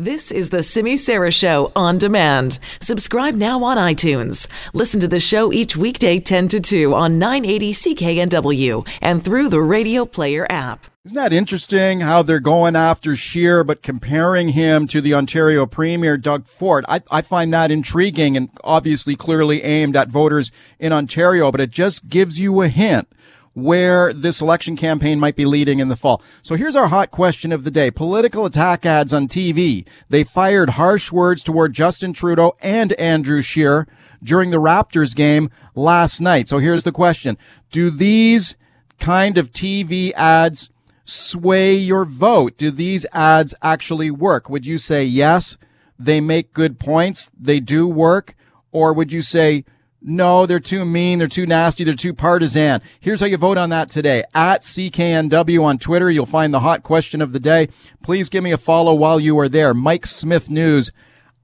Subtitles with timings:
[0.00, 2.60] This is the Simi Sara Show on demand.
[2.80, 4.46] Subscribe now on iTunes.
[4.72, 9.60] Listen to the show each weekday 10 to 2 on 980 CKNW and through the
[9.60, 10.86] Radio Player app.
[11.04, 16.16] Isn't that interesting how they're going after Scheer but comparing him to the Ontario Premier
[16.16, 16.84] Doug Ford?
[16.88, 21.70] I, I find that intriguing and obviously clearly aimed at voters in Ontario, but it
[21.70, 23.08] just gives you a hint
[23.54, 26.22] where this election campaign might be leading in the fall.
[26.42, 27.90] So here's our hot question of the day.
[27.90, 29.86] Political attack ads on TV.
[30.08, 33.86] They fired harsh words toward Justin Trudeau and Andrew Scheer
[34.22, 36.48] during the Raptors game last night.
[36.48, 37.36] So here's the question.
[37.70, 38.56] Do these
[38.98, 40.70] kind of TV ads
[41.04, 42.56] sway your vote?
[42.56, 44.48] Do these ads actually work?
[44.50, 45.56] Would you say yes,
[45.98, 48.34] they make good points, they do work?
[48.70, 49.64] Or would you say
[50.00, 51.18] no, they're too mean.
[51.18, 51.82] They're too nasty.
[51.82, 52.80] They're too partisan.
[53.00, 54.22] Here's how you vote on that today.
[54.32, 57.68] At CKNW on Twitter, you'll find the hot question of the day.
[58.02, 59.74] Please give me a follow while you are there.
[59.74, 60.92] Mike Smyth News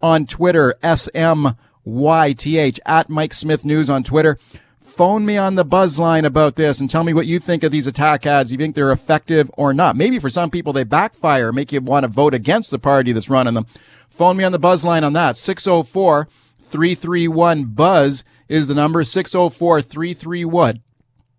[0.00, 4.38] on Twitter, S-M-Y-T-H, at Mike Smyth News on Twitter.
[4.80, 7.72] Phone me on the buzz line about this and tell me what you think of
[7.72, 8.52] these attack ads.
[8.52, 9.96] You think they're effective or not?
[9.96, 13.30] Maybe for some people they backfire, make you want to vote against the party that's
[13.30, 13.66] running them.
[14.10, 15.36] Phone me on the buzz line on that.
[15.36, 16.28] 604
[16.70, 20.82] 331 Buzz is the number 604 331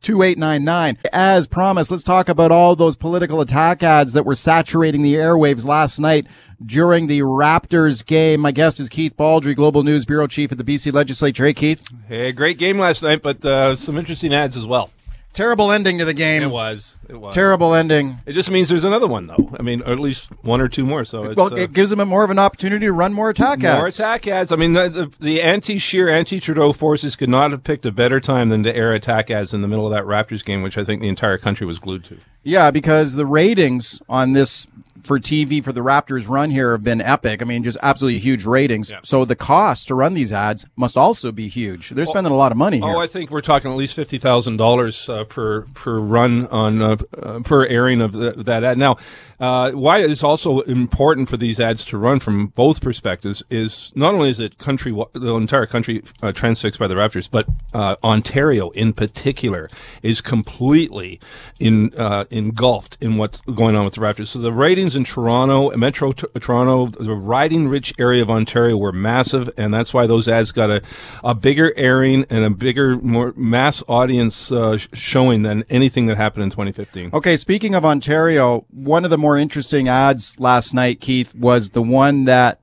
[0.01, 0.97] 2899.
[1.11, 5.65] As promised, let's talk about all those political attack ads that were saturating the airwaves
[5.65, 6.27] last night
[6.63, 8.41] during the Raptors game.
[8.41, 11.45] My guest is Keith Baldrey, Global News Bureau Chief at the BC Legislature.
[11.45, 11.83] Hey, Keith.
[12.07, 14.91] Hey, great game last night, but uh, some interesting ads as well.
[15.35, 16.41] Terrible ending to the game.
[16.41, 16.97] It was.
[17.09, 17.35] It was.
[17.35, 18.17] Terrible ending.
[18.25, 19.53] It just means there's another one, though.
[19.59, 21.03] I mean, or at least one or two more.
[21.03, 23.29] So it's, well, uh, it gives them a more of an opportunity to run more
[23.29, 23.79] attack more ads.
[23.79, 24.51] More attack ads.
[24.51, 28.49] I mean, the, the, the anti-Scheer, anti-Trudeau forces could not have picked a better time
[28.49, 31.01] than to air attack ads in the middle of that Raptors game, which I think
[31.01, 32.17] the entire country was glued to.
[32.43, 34.67] Yeah, because the ratings on this
[35.05, 37.41] for TV for the Raptors run here have been epic.
[37.41, 38.91] I mean, just absolutely huge ratings.
[38.91, 38.99] Yeah.
[39.03, 41.89] So the cost to run these ads must also be huge.
[41.89, 42.95] They're spending a lot of money here.
[42.95, 46.81] Oh, I think we're talking at least fifty thousand uh, dollars per per run on
[46.81, 48.77] uh, uh, per airing of the, that ad.
[48.77, 48.97] Now,
[49.39, 54.13] uh, why it's also important for these ads to run from both perspectives is not
[54.13, 58.69] only is it country the entire country uh, transfixed by the Raptors, but uh, Ontario
[58.71, 59.69] in particular
[60.01, 61.19] is completely
[61.59, 64.27] in uh, engulfed in what's going on with the Raptors.
[64.27, 68.91] So the ratings in Toronto, Metro t- Toronto, the riding rich area of Ontario were
[68.91, 70.81] massive, and that's why those ads got a,
[71.23, 76.17] a bigger airing and a bigger, more mass audience uh, sh- showing than anything that
[76.17, 77.11] happened in 2015.
[77.13, 81.81] Okay, speaking of Ontario, one of the more interesting ads last night, Keith, was the
[81.83, 82.61] one that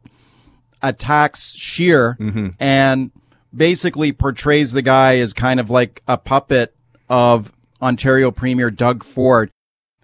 [0.83, 2.49] attacks Scheer Mm-hmm.
[2.61, 3.11] and
[3.55, 6.75] basically portrays the guy as kind of like a puppet
[7.09, 9.51] of Ontario Premier Doug Ford.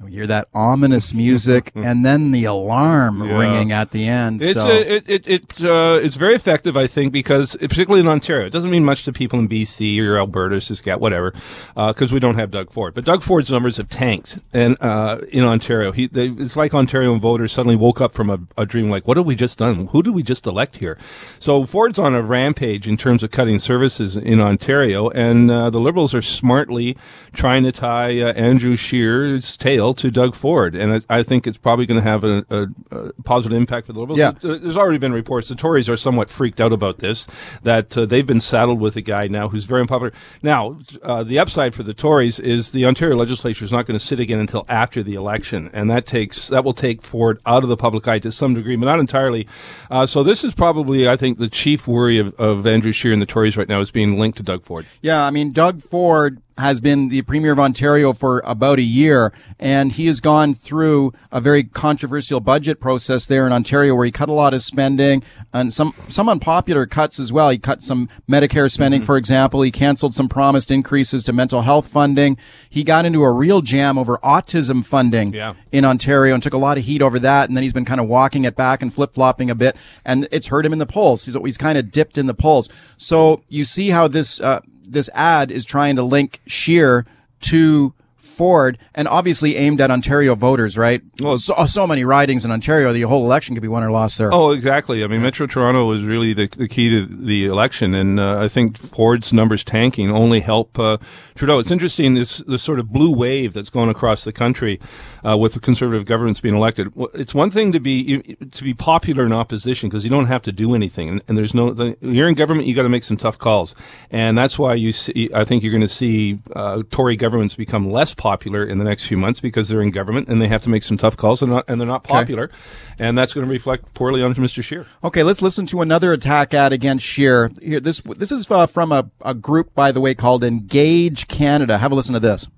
[0.00, 3.36] You hear that ominous music and then the alarm Yeah.
[3.36, 4.40] ringing at the end.
[4.40, 8.06] It's so uh, it it, it uh, it's very effective, I think, because particularly in
[8.06, 11.34] Ontario, it doesn't mean much to people in BC or Alberta, Saskatchewan, whatever,
[11.74, 12.94] because we don't have Doug Ford.
[12.94, 17.18] But Doug Ford's numbers have tanked, and uh, in Ontario, he they, it's like Ontario
[17.18, 19.86] voters suddenly woke up from a, a dream, like, what have we just done?
[19.88, 20.96] Who did we just elect here?
[21.40, 25.80] So Ford's on a rampage in terms of cutting services in Ontario, and uh, the
[25.80, 26.96] Liberals are smartly
[27.32, 31.56] trying to tie uh, Andrew Scheer's tail to Doug Ford, and I, I think it's
[31.56, 34.18] probably going to have a, a, a positive impact for the Liberals.
[34.18, 34.32] Yeah.
[34.40, 35.48] There's already been reports.
[35.48, 37.26] The Tories are somewhat freaked out about this,
[37.62, 40.12] that uh, they've been saddled with a guy now who's very unpopular.
[40.42, 44.04] Now, uh, the upside for the Tories is the Ontario legislature is not going to
[44.04, 47.68] sit again until after the election, and that takes that will take Ford out of
[47.68, 49.46] the public eye to some degree, but not entirely.
[49.90, 53.22] Uh, so this is probably, I think, the chief worry of, of Andrew Scheer and
[53.22, 54.86] the Tories right now is being linked to Doug Ford.
[55.02, 59.32] Yeah, I mean, Doug Ford has been the premier of Ontario for about a year,
[59.58, 64.10] and he has gone through a very controversial budget process there in Ontario where he
[64.10, 67.48] cut a lot of spending and some, some unpopular cuts as well.
[67.50, 69.62] He cut some Medicare spending, for example.
[69.62, 72.36] He canceled some promised increases to mental health funding.
[72.68, 75.54] He got into a real jam over autism funding Yeah.
[75.70, 77.48] in Ontario and took a lot of heat over that.
[77.48, 79.76] And then he's been kind of walking it back and flip flopping a bit.
[80.04, 81.24] And it's hurt him in the polls.
[81.24, 82.68] He's, he's kind of dipped in the polls.
[82.96, 84.60] So you see how this, uh,
[84.92, 87.06] this ad is trying to link Scheer
[87.40, 87.94] to
[88.38, 91.02] Ford and obviously aimed at Ontario voters, right?
[91.20, 94.16] Well, so, so many ridings in Ontario, the whole election could be won or lost
[94.16, 94.32] there.
[94.32, 95.02] Oh, exactly.
[95.02, 98.46] I mean, Metro Toronto was really the, the key to the election, and uh, I
[98.46, 100.98] think Ford's numbers tanking only help uh,
[101.38, 101.58] Trudeau.
[101.58, 104.80] It's interesting this this sort of blue wave that's going across the country
[105.24, 106.92] uh, with the conservative governments being elected.
[107.14, 110.52] It's one thing to be to be popular in opposition because you don't have to
[110.52, 111.72] do anything, and, and there's no.
[111.72, 113.74] The, you're in government, you got to make some tough calls,
[114.10, 115.30] and that's why you see.
[115.34, 119.06] I think you're going to see uh, Tory governments become less popular in the next
[119.06, 121.52] few months because they're in government and they have to make some tough calls and,
[121.52, 122.50] not, and they're not popular,
[122.98, 124.62] and that's going to reflect poorly on Mr.
[124.62, 124.86] Scheer.
[125.04, 127.52] Okay, let's listen to another attack ad against Scheer.
[127.62, 131.78] Here, this this is uh, from a, a group, by the way, called Engage Canada.
[131.78, 132.48] Have a listen to this.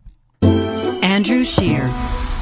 [1.02, 1.92] Andrew Scheer,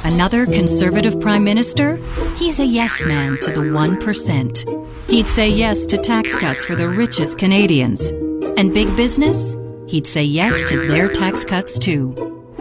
[0.03, 1.97] another conservative prime minister?
[2.37, 5.09] He's a yes man to the 1%.
[5.09, 8.11] He'd say yes to tax cuts for the richest Canadians.
[8.57, 9.57] And big business?
[9.87, 12.15] He'd say yes to their tax cuts too.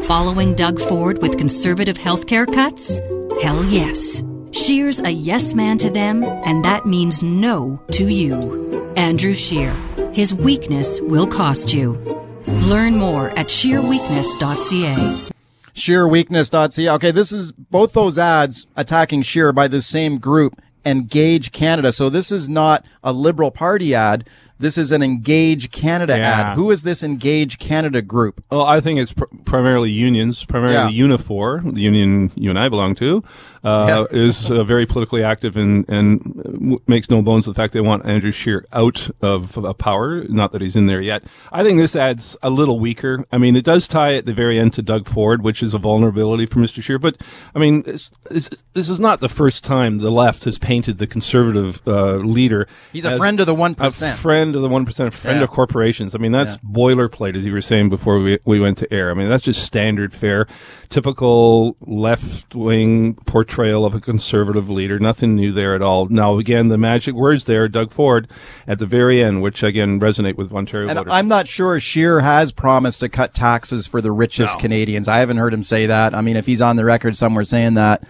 [0.05, 3.01] Following Doug Ford with conservative healthcare cuts?
[3.43, 4.23] Hell yes.
[4.53, 8.93] Scheer's a yes man to them, and that means no to you.
[8.97, 9.73] Andrew Scheer.
[10.13, 12.03] His weakness will cost you.
[12.49, 15.29] Learn more at sheerweakness.ca.
[15.75, 16.89] Sheerweakness.ca.
[16.91, 21.93] Okay, this is both those ads attacking Scheer by the same group, Engage Canada.
[21.93, 24.27] So this is not a Liberal Party ad.
[24.59, 26.51] This is an Engage Canada Yeah.
[26.51, 26.57] ad.
[26.57, 28.43] Who is this Engage Canada group?
[28.51, 31.05] Well, I think it's pr- primarily unions, primarily Yeah.
[31.07, 33.23] Unifor, the union you and I belong to,
[33.65, 37.73] uh, is uh, very politically active and, and w- makes no bones of the fact
[37.73, 40.23] they want Andrew Scheer out of uh, power.
[40.29, 41.25] Not that he's in there yet.
[41.53, 43.25] I think this adds a little weaker.
[43.33, 45.79] I mean, it does tie at the very end to Doug Ford, which is a
[45.79, 46.83] vulnerability for Mr.
[46.83, 46.99] Scheer.
[46.99, 47.17] But
[47.55, 51.07] I mean, it's, it's, this is not the first time the left has painted the
[51.07, 52.69] conservative uh, leader.
[52.93, 54.17] He's a friend of the one a 1%.
[54.17, 55.45] friend of the one percent, friend Yeah.
[55.45, 56.15] of corporations.
[56.15, 59.11] I mean, that's boilerplate, as you were saying before we we went to air.
[59.11, 60.47] I mean, that's just standard fare,
[60.89, 63.15] typical left wing
[63.49, 64.99] portrayal of a conservative leader.
[64.99, 66.07] Nothing new there at all.
[66.07, 68.29] Now, again, the magic words there, Doug Ford,
[68.67, 71.13] at the very end, which again resonate with Ontario And voters.
[71.13, 74.61] I'm not sure Scheer has promised to cut taxes for the richest No.
[74.61, 75.09] Canadians.
[75.09, 76.15] I haven't heard him say that.
[76.15, 78.03] I mean, if he's on the record somewhere saying that,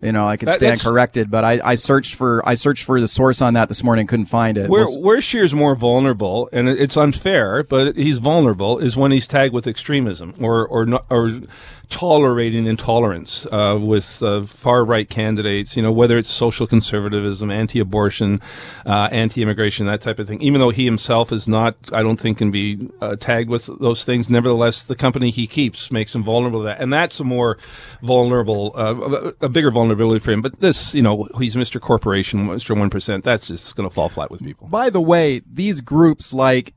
[0.00, 1.30] you know, I could stand that's- corrected.
[1.30, 4.26] But I, I searched for I searched for the source on that this morning, couldn't
[4.26, 4.70] find it.
[4.70, 9.52] Where, where Scheer's more vulnerable, and it's unfair, but he's vulnerable, is when he's tagged
[9.54, 11.40] with extremism or or not, or
[11.88, 15.76] tolerating intolerance uh, with uh, far right candidates.
[15.76, 18.40] You know, whether it's social conservatism, anti-abortion,
[18.84, 20.40] uh, anti-immigration, that type of thing.
[20.42, 24.04] Even though he himself is not, I don't think, can be uh, tagged with those
[24.04, 24.28] things.
[24.28, 27.58] Nevertheless, the company he keeps makes him vulnerable to that, and that's a more
[28.02, 30.42] vulnerable, uh, a bigger vulnerability for him.
[30.42, 31.80] But this, you know, he's Mr.
[31.80, 32.76] Corporation, Mr.
[32.78, 33.24] One Percent.
[33.24, 34.68] That's just going to fall flat with people.
[34.68, 36.74] By the way, these groups like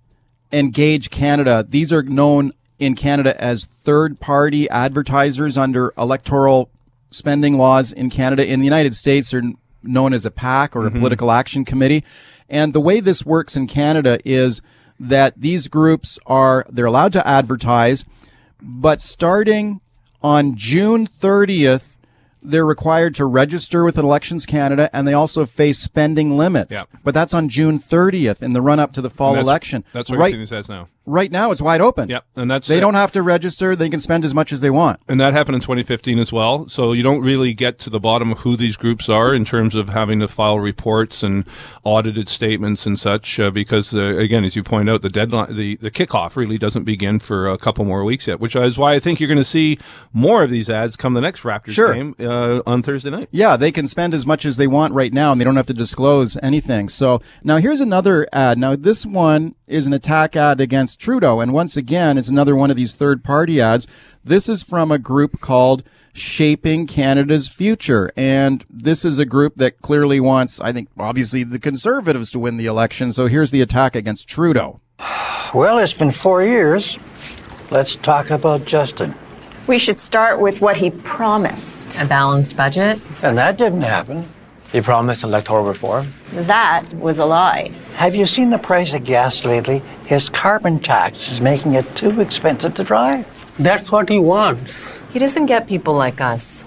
[0.52, 6.70] Engage Canada, these are known in Canada as third party advertisers under electoral
[7.12, 8.46] spending laws in Canada.
[8.46, 9.44] In the United States, they're
[9.84, 11.00] known as a PAC or a mm-hmm.
[11.00, 12.04] political action committee.
[12.50, 14.62] And the way this works in Canada is
[15.00, 18.06] that these groups are, they're allowed to advertise,
[18.62, 19.82] but starting
[20.22, 21.94] on June 30th,
[22.42, 26.74] they're required to register with Elections Canada and they also face spending limits.
[26.74, 26.84] Yeah.
[27.04, 29.84] But that's on June 30th in the run up to the fall That's- election.
[29.94, 30.36] That's what right,
[30.70, 30.88] now.
[31.10, 32.10] Right now it's wide open.
[32.10, 32.82] Yep, and that's They it.
[32.82, 33.76] don't have to register.
[33.76, 35.00] They can spend as much as they want.
[35.08, 36.68] And that happened in 2015 as well.
[36.70, 39.76] So you don't really get to the bottom of who these groups are in terms
[39.76, 41.46] of having to file reports and
[41.84, 45.76] audited statements and such, uh, because uh, again, as you point out, the deadline, the
[45.78, 48.40] the kickoff really doesn't begin for a couple more weeks yet.
[48.40, 49.78] Which is why I think you're going to see
[50.14, 51.94] more of these ads come the next Raptors Sure.
[51.94, 53.30] game uh, on Thursday night.
[53.32, 55.68] Yeah, they can spend as much as they want right now and they don't have
[55.68, 56.90] to disclose anything.
[56.90, 58.58] So now here's another ad.
[58.58, 61.40] Now this one is an attack ad against Trudeau.
[61.40, 63.88] And once again, it's another one of these third party ads.
[64.24, 65.81] This is from a group called
[66.13, 68.12] Shaping Canada's Future.
[68.16, 72.57] And this is a group that clearly wants, I think, obviously the conservatives to win
[72.57, 73.12] the election.
[73.13, 74.82] So here's the attack against Trudeau.
[75.53, 77.00] Well, it's been four years.
[77.72, 79.15] Let's talk about Justin.
[79.68, 82.00] We should start with what he promised.
[82.01, 83.00] A balanced budget?
[83.24, 84.27] And that didn't happen.
[84.72, 86.13] He promised electoral reform.
[86.34, 87.72] That was a lie.
[88.00, 89.82] Have you seen the price of gas lately?
[90.06, 93.27] His carbon tax is making it too expensive to drive.
[93.60, 94.98] That's what he wants.
[95.12, 96.63] He doesn't get people like us.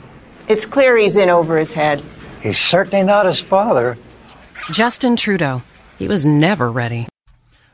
[0.47, 2.05] It's clear he's in over his head.
[2.43, 3.97] He's certainly not his father.
[4.73, 5.63] Justin Trudeau.
[5.99, 7.09] He was never ready.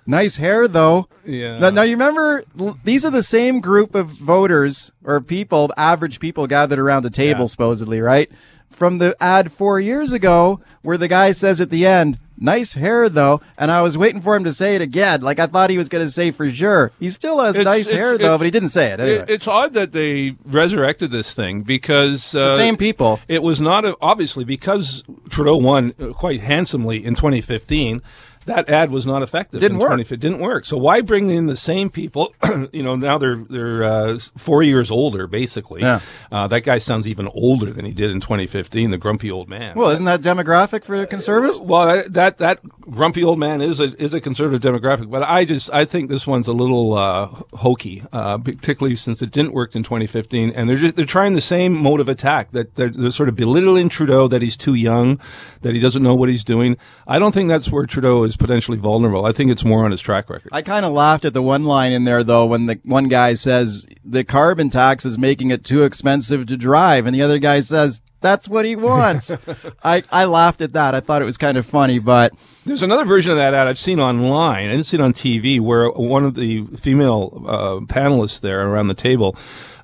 [0.06, 1.08] Nice hair, though.
[1.26, 1.58] Yeah.
[1.58, 2.44] Now, now you remember,
[2.84, 7.40] these are the same group of voters or people, average people gathered around a table,
[7.40, 7.46] Yeah.
[7.46, 8.30] supposedly, right?
[8.70, 13.08] From the ad four years ago, where the guy says at the end, nice hair,
[13.08, 13.40] though.
[13.56, 15.20] And I was waiting for him to say it again.
[15.20, 16.92] Like I thought he was going to say for sure.
[17.00, 19.18] He still has It's- nice it's- hair, though, but he didn't say it anyway.
[19.20, 23.20] It- it's odd that they resurrected this thing because the uh, same people.
[23.28, 28.02] It was not a, obviously because Trudeau won uh, quite handsomely in 2015.
[28.48, 29.60] That ad was not effective.
[29.60, 29.88] Didn't in work.
[29.90, 30.16] 2015.
[30.16, 30.64] It didn't work.
[30.64, 32.34] So why bring in the same people?
[32.72, 35.82] you know, now they're they're uh, four years older, basically.
[35.82, 36.00] Yeah.
[36.32, 38.90] Uh, that guy sounds even older than he did in 2015.
[38.90, 39.76] The grumpy old man.
[39.76, 41.60] well, isn't that demographic for the conservatives?
[41.60, 45.44] Well, that that, that grumpy old man is a is a conservative demographic, but I
[45.44, 49.76] just I think this one's a little uh, hokey, uh, particularly since it didn't work
[49.76, 53.10] in 2015, and they're just they're trying the same mode of attack that they're, they're
[53.10, 55.20] sort of belittling Trudeau that he's too young,
[55.60, 56.78] that he doesn't know what he's doing.
[57.06, 59.26] I don't think that's where Trudeau is potentially vulnerable.
[59.26, 60.50] I think it's more on his track record.
[60.52, 63.34] I kind of laughed at the one line in there though when the one guy
[63.34, 67.60] says the carbon tax is making it too expensive to drive, and the other guy
[67.60, 69.32] says that's what he wants.
[69.82, 70.94] I, I laughed at that.
[70.94, 72.32] I thought it was kind of funny, but
[72.64, 74.68] there's another version of that ad I've seen online.
[74.68, 78.88] I didn't see it on TV where one of the female uh, panelists there around
[78.88, 79.36] the table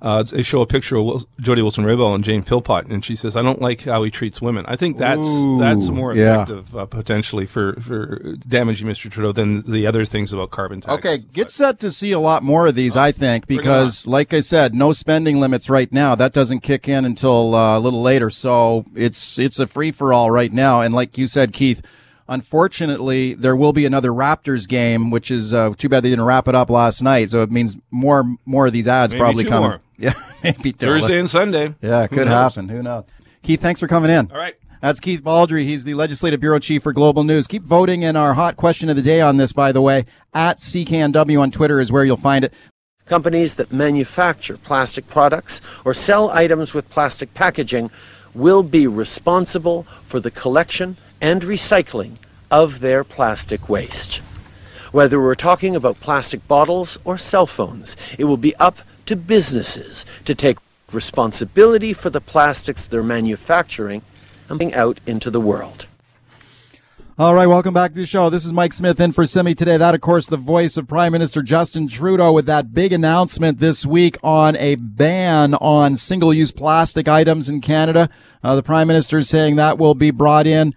[0.05, 3.17] uh, they show a picture of Wil- Jody Wilson Raybould and Jane Philpott, and she
[3.17, 6.43] says, "I don't like how he treats women." I think that's Ooh, that's more yeah.
[6.43, 9.11] effective uh, potentially for for damaging Mr.
[9.11, 10.93] Trudeau than the other things about carbon tax.
[10.93, 14.41] Okay, get set to see a lot more of these, I think, because, like I
[14.41, 16.15] said, no spending limits right now.
[16.15, 20.13] That doesn't kick in until uh, a little later, so it's it's a free for
[20.13, 20.83] all right now.
[20.83, 21.81] And like you said, Keith,
[22.29, 26.47] unfortunately, there will be another Raptors game, which is uh, too bad they didn't wrap
[26.47, 27.31] it up last night.
[27.31, 29.71] So it means more more of these ads Maybe probably coming.
[29.71, 29.81] more.
[29.97, 30.87] Yeah, maybe two.
[30.87, 31.75] Thursday and Sunday.
[31.81, 32.55] Yeah, it could knows?
[32.55, 32.69] happen.
[32.69, 33.05] Who knows?
[33.43, 34.31] Keith, thanks for coming in.
[34.31, 34.55] All right.
[34.81, 35.65] That's Keith Baldrey.
[35.65, 37.47] He's the Legislative Bureau Chief for Global News.
[37.47, 40.05] Keep voting in our hot question of the day on this, by the way.
[40.35, 42.53] At CKNW on Twitter is where you'll find it.
[43.07, 47.91] Companies that manufacture plastic products or sell items with plastic packaging
[48.35, 52.17] will be responsible for the collection and recycling
[52.51, 54.17] of their plastic waste.
[54.93, 60.07] Whether we're talking about plastic bottles or cell phones, it will be up to businesses
[60.25, 60.59] to take
[60.93, 64.03] responsibility for the plastics they're manufacturing
[64.49, 65.87] and bring out into the world.
[67.17, 68.29] All right, welcome back to the show.
[68.29, 69.77] This is Mike Smyth in for Simi today.
[69.77, 73.87] That, of course, the voice of Prime Minister Justin Trudeau with that big announcement this
[73.87, 78.11] week on a ban on single-use plastic items in Canada.
[78.43, 80.75] Uh, the Prime Minister is saying that will be brought in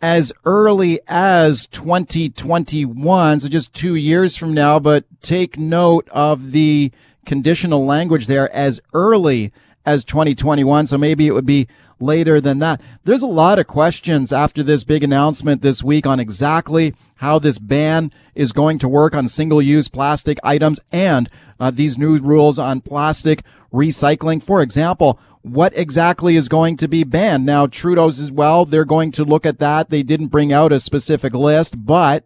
[0.00, 4.78] as early as 2021, so just two years from now.
[4.78, 6.92] But take note of the
[7.24, 9.52] conditional language there as early
[9.86, 10.86] as 2021.
[10.86, 11.68] So maybe it would be
[12.00, 12.80] later than that.
[13.04, 17.58] There's a lot of questions after this big announcement this week on exactly how this
[17.58, 22.58] ban is going to work on single use plastic items and uh, these new rules
[22.58, 24.42] on plastic recycling.
[24.42, 27.46] For example, what exactly is going to be banned?
[27.46, 29.90] Now, Trudeau's as well, they're going to look at that.
[29.90, 32.24] They didn't bring out a specific list, but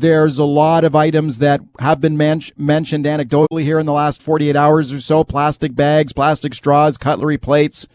[0.00, 4.22] there's a lot of items that have been men- mentioned anecdotally here in the last
[4.22, 5.24] 48 hours or so.
[5.24, 7.86] Plastic bags, plastic straws, cutlery plates,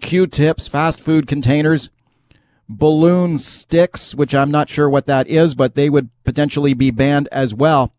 [0.00, 1.90] Q-tips, fast food containers,
[2.68, 7.28] balloon sticks, which I'm not sure what that is, but they would potentially be banned
[7.30, 7.92] as well.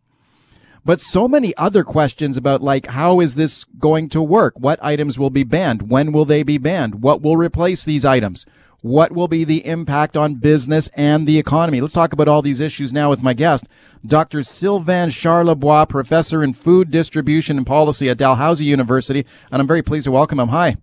[0.86, 4.56] But so many other questions about like, how is this going to work?
[4.60, 5.90] What items will be banned?
[5.90, 7.02] When will they be banned?
[7.02, 8.46] What will replace these items?
[8.84, 11.80] What will be the impact on business and the economy?
[11.80, 13.64] Let's talk about all these issues now with my guest,
[14.06, 14.44] Dr.
[14.44, 19.26] Sylvain Charlebois, professor in food distribution and policy at Dalhousie University.
[19.54, 20.50] And I'm very pleased to welcome him.
[20.50, 20.76] Hi.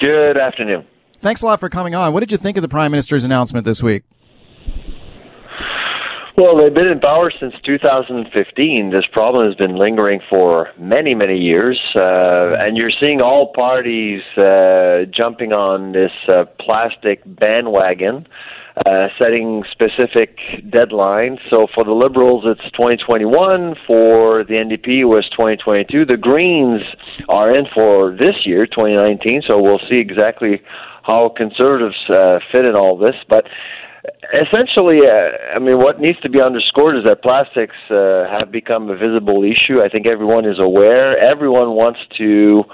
[0.00, 0.84] Good afternoon.
[1.20, 2.12] Thanks a lot for coming on.
[2.12, 4.02] What did you think of the Prime Minister's announcement this week?
[6.40, 8.90] Well, they've been in power since 2015.
[8.90, 14.22] This problem has been lingering for many, many years, uh, and you're seeing all parties
[14.38, 18.26] uh, jumping on this uh, plastic bandwagon,
[18.86, 21.40] uh, setting specific deadlines.
[21.50, 23.74] So for the Liberals, it's 2021.
[23.86, 26.06] For the NDP, it was 2022.
[26.06, 26.80] The Greens
[27.28, 29.42] are in for this year, 2019.
[29.46, 30.62] So we'll see exactly
[31.02, 33.44] how conservatives uh, fit in all this, but
[34.32, 38.88] essentially, uh, I mean, what needs to be underscored is that plastics uh, have become
[38.90, 39.80] a visible issue.
[39.82, 41.18] I think everyone is aware.
[41.18, 42.64] Everyone wants to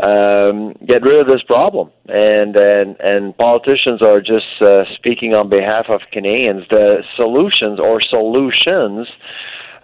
[0.00, 5.48] um, get rid of this problem, and and and politicians are just uh, speaking on
[5.48, 6.64] behalf of Canadians.
[6.70, 9.08] The solutions or solutions.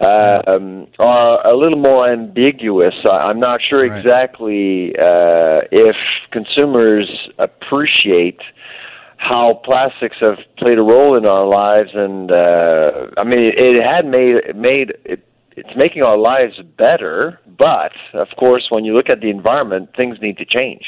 [0.01, 2.93] Uh, um, are a little more ambiguous.
[3.05, 5.95] I- I'm not sure exactly uh, if
[6.31, 7.09] consumers
[7.39, 8.41] appreciate
[9.17, 14.05] how plastics have played a role in our lives, and uh, I mean, it had
[14.05, 17.39] made made it, it's making our lives better.
[17.57, 20.83] But of course, when you look at the environment, things need to change.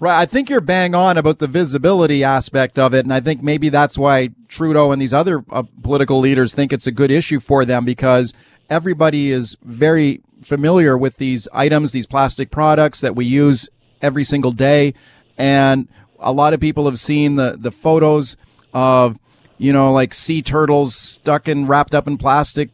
[0.00, 0.20] Right.
[0.20, 3.06] I think you're bang on about the visibility aspect of it.
[3.06, 6.86] And I think maybe that's why Trudeau and these other uh, political leaders think it's
[6.86, 8.34] a good issue for them because
[8.68, 13.68] everybody is very familiar with these items, these plastic products that we use
[14.02, 14.94] every single day.
[15.38, 15.88] And
[16.24, 18.36] a lot of people have seen the, the photos
[18.72, 19.18] of,
[19.58, 22.70] you know, like sea turtles stuck and wrapped up in plastic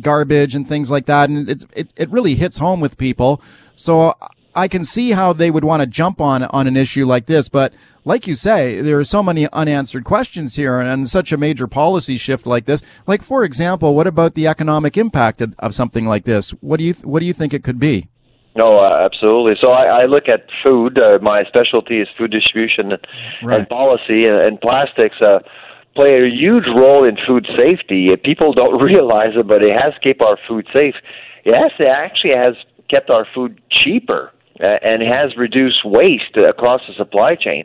[0.00, 1.30] garbage and things like that.
[1.30, 3.40] And it's, it, it really hits home with people.
[3.76, 4.14] So
[4.54, 7.48] I can see how they would want to jump on on an issue like this,
[7.48, 7.72] but
[8.04, 11.66] like you say, there are so many unanswered questions here and, and such a major
[11.66, 12.82] policy shift like this.
[13.06, 16.50] Like, for example, what about the economic impact of, of something like this?
[16.62, 18.08] What do you, what do you think it could be?
[18.56, 19.54] No, uh, absolutely.
[19.60, 20.98] So I, I look at food.
[20.98, 23.06] Uh, my specialty is food distribution and,
[23.42, 23.60] Right.
[23.60, 25.38] and policy, and, and plastics uh,
[25.94, 28.10] play a huge role in food safety.
[28.24, 30.94] People don't realize it, but it has kept our food safe.
[31.44, 32.54] It has it actually has
[32.90, 34.32] kept our food cheaper.
[34.60, 37.62] Uh, and has reduced waste across the supply chain.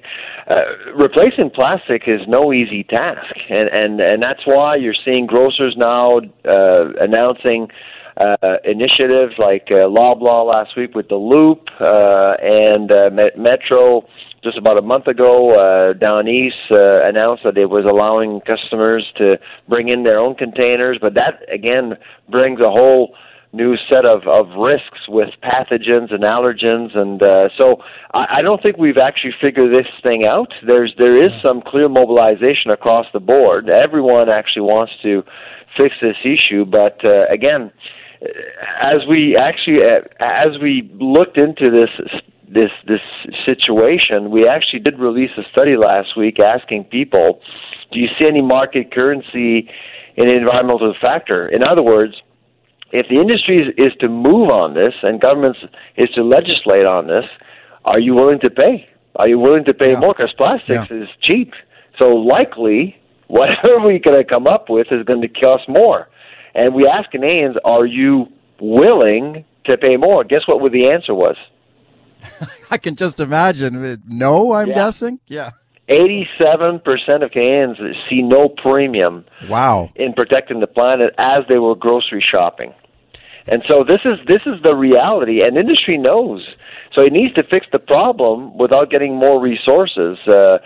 [0.48, 0.62] Uh,
[0.96, 6.20] replacing plastic is no easy task, and and and that's why you're seeing grocers now
[6.46, 7.68] uh, announcing
[8.18, 14.06] uh, initiatives like uh, Loblaw last week with the Loop uh, and uh, Met- Metro
[14.44, 19.06] just about a month ago uh, down east uh, announced that it was allowing customers
[19.18, 19.38] to
[19.70, 21.94] bring in their own containers, but that again
[22.30, 23.16] brings a whole
[23.54, 27.78] new set of, of risks with pathogens and allergens and uh, so
[28.14, 30.52] I, I don't think we've actually figured this thing out.
[30.66, 33.70] There's there is some clear mobilization across the board.
[33.70, 35.24] Everyone actually wants to
[35.78, 37.72] fix this issue, but uh, again,
[38.82, 39.80] as we actually
[40.20, 41.90] as we looked into this
[42.54, 43.02] this this
[43.46, 47.40] situation, we actually did release a study last week asking people,
[47.92, 49.70] do you see any market currency
[50.16, 51.48] in environmental factor?
[51.48, 52.16] In other words,
[52.92, 55.60] if the industry is, is to move on this and governments
[55.98, 57.26] is to legislate on this,
[57.86, 58.88] are you willing to pay?
[59.16, 60.00] Are you willing to pay Yeah.
[60.00, 60.14] more?
[60.14, 60.98] Because plastics Yeah.
[61.04, 61.54] is cheap.
[61.98, 62.96] So likely,
[63.28, 66.08] whatever we're going to come up with is going to cost more.
[66.56, 68.28] And we asked Canadians, are you
[68.60, 70.24] willing to pay more?
[70.24, 71.36] Guess what the answer was?
[72.72, 74.02] I can just imagine.
[74.08, 74.76] No, I'm Yeah.
[74.76, 75.20] guessing.
[75.28, 75.52] Yeah.
[75.90, 77.78] 87% of Canadians
[78.10, 79.90] see no premium Wow.
[79.96, 82.74] in protecting the planet as they were grocery shopping.
[83.48, 86.48] And so this is this is the reality, and industry knows.
[86.94, 90.18] So it needs to fix the problem without getting more resources.
[90.26, 90.60] Uh,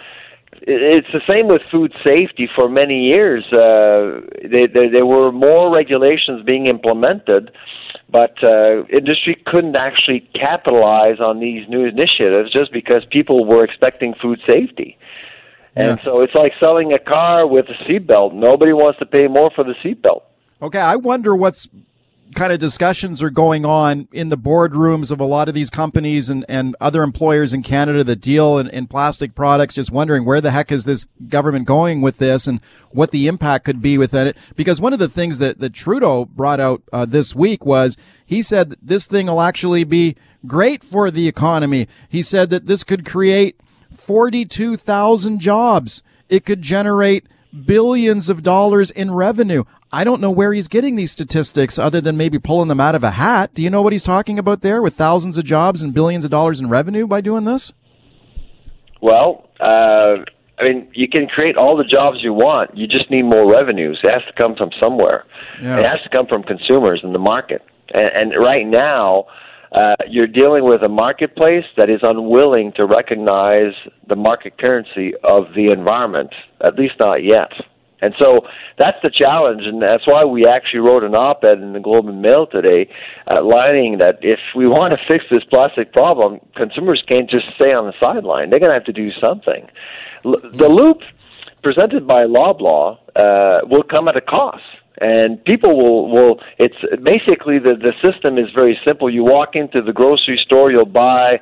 [0.61, 2.49] it's the same with food safety.
[2.53, 7.51] For many years, uh, they, they, there were more regulations being implemented,
[8.09, 14.13] but uh, industry couldn't actually capitalize on these new initiatives just because people were expecting
[14.21, 14.97] food safety.
[15.75, 16.03] And Yeah.
[16.03, 18.33] so it's like selling a car with a seatbelt.
[18.33, 20.23] Nobody wants to pay more for the seatbelt.
[20.61, 21.67] Okay, I wonder what's
[22.35, 26.29] kind of discussions are going on in the boardrooms of a lot of these companies
[26.29, 30.41] and, and other employers in Canada that deal in, in plastic products, just wondering where
[30.41, 32.59] the heck is this government going with this and
[32.91, 34.37] what the impact could be within it.
[34.55, 38.41] Because one of the things that, that Trudeau brought out uh, this week was he
[38.41, 41.87] said this thing will actually be great for the economy.
[42.09, 43.59] He said that this could create
[43.93, 46.03] 42,000 jobs.
[46.29, 47.27] It could generate
[47.65, 49.63] billions of dollars in revenue.
[49.91, 53.03] I don't know where he's getting these statistics other than maybe pulling them out of
[53.03, 53.53] a hat.
[53.53, 56.31] Do you know what he's talking about there with thousands of jobs and billions of
[56.31, 57.71] dollars in revenue by doing this?
[59.01, 60.23] Well, uh,
[60.59, 62.75] I mean, you can create all the jobs you want.
[62.75, 63.99] You just need more revenues.
[64.03, 65.23] It has to come from somewhere.
[65.61, 65.79] Yeah.
[65.79, 67.61] It has to come from consumers in the market.
[67.93, 69.25] And, and right now,
[69.71, 73.73] uh, you're dealing with a marketplace that is unwilling to recognize
[74.07, 77.51] the market currency of the environment, at least not yet.
[78.01, 78.41] And so
[78.77, 82.21] that's the challenge, and that's why we actually wrote an op-ed in the Globe and
[82.21, 82.87] Mail today,
[83.29, 87.87] outlining that if we want to fix this plastic problem, consumers can't just stay on
[87.87, 88.49] the sideline.
[88.49, 89.67] They're going to have to do something.
[90.23, 90.99] The loop
[91.63, 94.61] presented by Loblaw uh, will come at a cost,
[94.99, 96.39] and people will will.
[96.57, 99.09] It's basically the the system is very simple.
[99.09, 101.39] You walk into the grocery store, you'll buy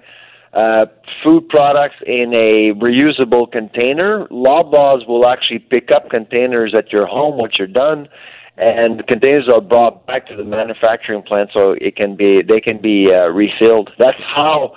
[0.53, 0.85] uh,
[1.23, 4.25] food products in a reusable container.
[4.31, 8.07] Loblaws will actually pick up containers at your home once you're done,
[8.57, 12.61] and the containers are brought back to the manufacturing plant so it can be they
[12.61, 13.91] can be uh, refilled.
[13.99, 14.73] That's how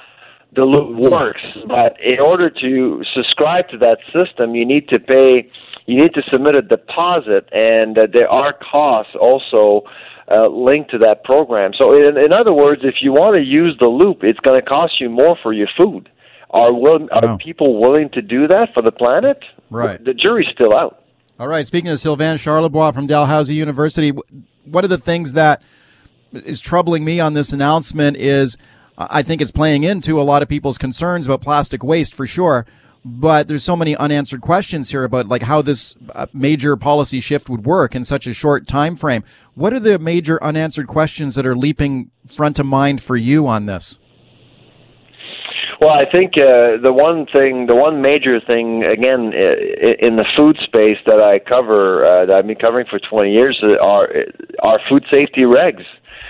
[0.54, 1.42] the loop works.
[1.66, 5.50] But in order to subscribe to that system, you need to pay.
[5.88, 9.84] You need to submit a deposit, and uh, there are costs also
[10.30, 11.72] uh, linked to that program.
[11.76, 14.66] So, in, in other words, if you want to use the loop, it's going to
[14.66, 16.10] cost you more for your food.
[16.50, 17.38] Are will, are Wow.
[17.42, 19.38] people willing to do that for the planet?
[19.70, 20.02] Right.
[20.04, 21.02] The jury's still out.
[21.40, 21.66] All right.
[21.66, 24.12] Speaking of Sylvain Charlebois from Dalhousie University,
[24.64, 25.62] one of the things that
[26.32, 28.58] is troubling me on this announcement is
[28.98, 32.66] I think it's playing into a lot of people's concerns about plastic waste for sure.
[33.10, 37.48] But there's so many unanswered questions here about like how this uh, major policy shift
[37.48, 39.24] would work in such a short time frame.
[39.54, 43.64] What are the major unanswered questions that are leaping front of mind for you on
[43.64, 43.98] this?
[45.80, 50.58] Well, I think uh, the one thing, the one major thing, again, in the food
[50.62, 54.08] space that I cover, uh, that I've been covering for 20 years, uh, are
[54.60, 55.84] are food safety regs.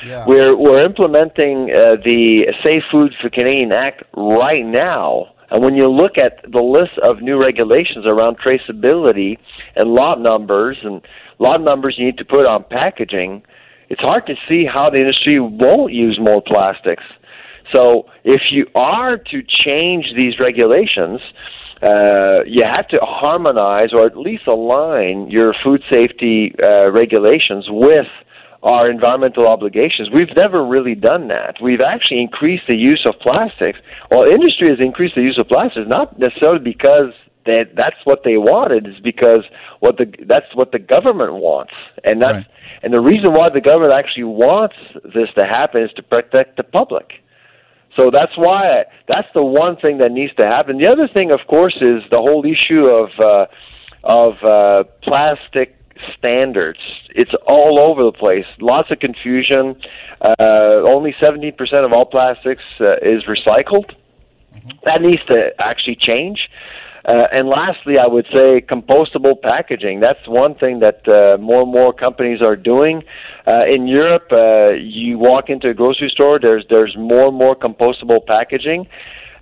[0.05, 0.25] Yeah.
[0.29, 5.35] We're we're implementing uh, the Safe Food for Canadian Act right now.
[5.51, 9.39] And when you look at the list of new regulations around traceability
[9.77, 11.01] and lot numbers and
[11.39, 13.43] lot numbers you need to put on packaging,
[13.89, 17.05] it's hard to see how the industry won't use more plastics.
[17.73, 21.21] So if you are to change these regulations,
[21.83, 28.07] uh, you have to harmonize or at least align your food safety uh, regulations with
[28.63, 30.11] our environmental obligations.
[30.13, 31.57] We've never really done that.
[31.63, 33.79] We've actually increased the use of plastics.
[34.11, 37.13] Well, industry has increased the use of plastics not necessarily because
[37.47, 39.45] that that's what they wanted, it's because
[39.81, 41.73] what the that's what the government wants,
[42.05, 42.47] and that's Right.
[42.83, 46.63] and the reason why the government actually wants this to happen is to protect the
[46.63, 47.23] public.
[47.97, 50.79] So that's why that's the one thing that needs to happen.
[50.79, 53.47] The other thing, of course, is the whole issue of uh,
[54.05, 55.78] of uh, plastic
[56.17, 56.79] standards.
[57.11, 58.47] It's all over the place.
[58.61, 59.81] Lots of confusion.
[60.21, 60.35] Uh,
[60.85, 61.53] only 17%
[61.85, 63.95] of all plastics uh, is recycled.
[64.85, 66.49] That needs to actually change.
[67.05, 70.01] Uh, and lastly, I would say compostable packaging.
[70.01, 73.03] That's one thing that uh, more and more companies are doing.
[73.47, 77.57] Uh, in Europe, uh, you walk into a grocery store, there's there's more and more
[77.57, 78.87] compostable packaging,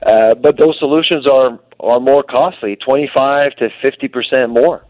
[0.03, 4.85] uh, but those solutions are are more costly, 25 to 50 percent more.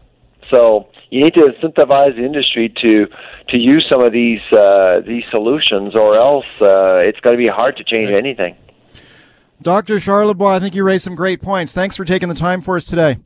[0.49, 3.07] So you need to incentivize the industry to
[3.49, 7.47] to use some of these uh, these solutions, or else uh, it's going to be
[7.47, 8.55] hard to change anything.
[9.61, 9.95] Dr.
[9.95, 11.73] Charlebois, I think you raised some great points.
[11.73, 13.17] Thanks for taking the time for us today.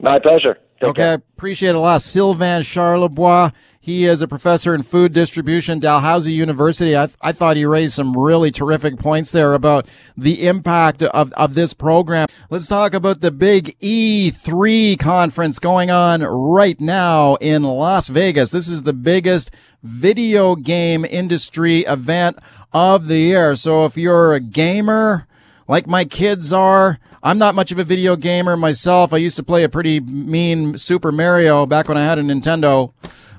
[0.00, 0.58] My pleasure.
[0.80, 1.10] Take okay, care.
[1.10, 2.00] I appreciate it a lot.
[2.00, 6.96] Sylvain Charlebois, he is a professor in food distribution, Dalhousie University.
[6.96, 11.52] I, I thought he raised some really terrific points there about the impact of, of
[11.52, 12.28] this program.
[12.48, 18.50] Let's talk about the big E3 conference going on right now in Las Vegas.
[18.50, 19.50] This is the biggest
[19.82, 22.38] video game industry event
[22.72, 23.54] of the year.
[23.54, 25.26] So if you're a gamer,
[25.70, 26.98] like my kids are.
[27.22, 29.12] I'm not much of a video gamer myself.
[29.12, 32.92] I used to play a pretty mean Super Mario back when I had a Nintendo,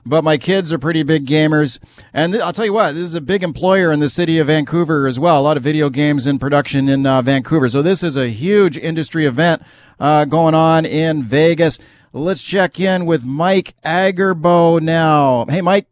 [0.05, 1.77] but my kids are pretty big gamers.
[2.13, 4.47] And th- I'll tell you what, this is a big employer in the city of
[4.47, 5.41] Vancouver as well.
[5.41, 7.67] A lot of video games in production in uh, Vancouver.
[7.67, 9.61] So this is a huge industry event
[9.99, 11.79] uh, going on in Vegas.
[12.13, 15.47] Let's check in with Mike Agerbo now.
[15.49, 15.87] Hey, Mike.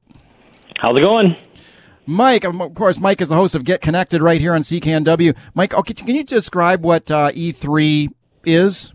[0.78, 1.36] How's it going?
[2.10, 5.36] Mike, of course, Mike is the host of Get Connected right here on CKNW.
[5.54, 8.10] Mike, okay, can you describe what uh, E3
[8.46, 8.92] is?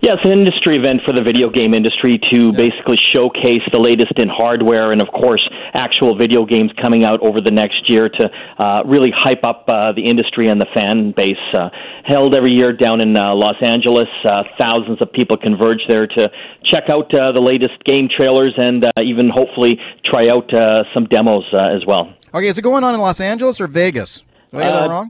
[0.00, 4.18] Yeah, it's an industry event for the video game industry to basically showcase the latest
[4.18, 8.28] in hardware and, of course, actual video games coming out over the next year to
[8.58, 11.36] uh, really hype up uh, the industry and the fan base.
[11.54, 11.70] Uh,
[12.04, 14.08] held every year down in uh, Los Angeles.
[14.24, 16.28] Uh, thousands of people converge there to
[16.64, 21.04] check out uh, the latest game trailers and uh, even hopefully try out uh, some
[21.04, 22.12] demos uh, as well.
[22.34, 24.22] Okay, is it going on in Los Angeles or Vegas?
[24.52, 25.08] Did I get that Uh, wrong?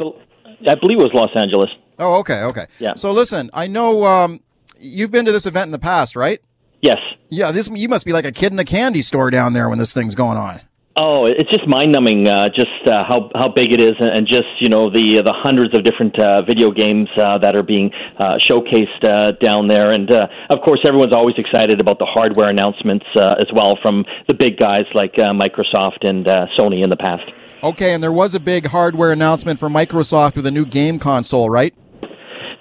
[0.68, 1.70] I believe it was Los Angeles.
[1.98, 2.66] Oh, okay, okay.
[2.78, 2.94] Yeah.
[2.94, 4.40] So listen, I know um,
[4.80, 6.40] you've been to this event in the past, right?
[6.80, 6.98] Yes.
[7.28, 9.78] Yeah, this you must be like a kid in a candy store down there when
[9.78, 10.60] this thing's going on.
[10.94, 14.60] Oh, it's just mind-numbing, uh, just uh, how how big it is, and and just
[14.60, 18.36] you know the the hundreds of different uh, video games uh, that are being uh,
[18.36, 23.06] showcased uh, down there, and uh, of course everyone's always excited about the hardware announcements
[23.16, 26.96] uh, as well from the big guys like uh, Microsoft and uh, Sony in the
[26.96, 27.24] past.
[27.62, 31.48] Okay, and there was a big hardware announcement from Microsoft with a new game console,
[31.48, 31.74] right?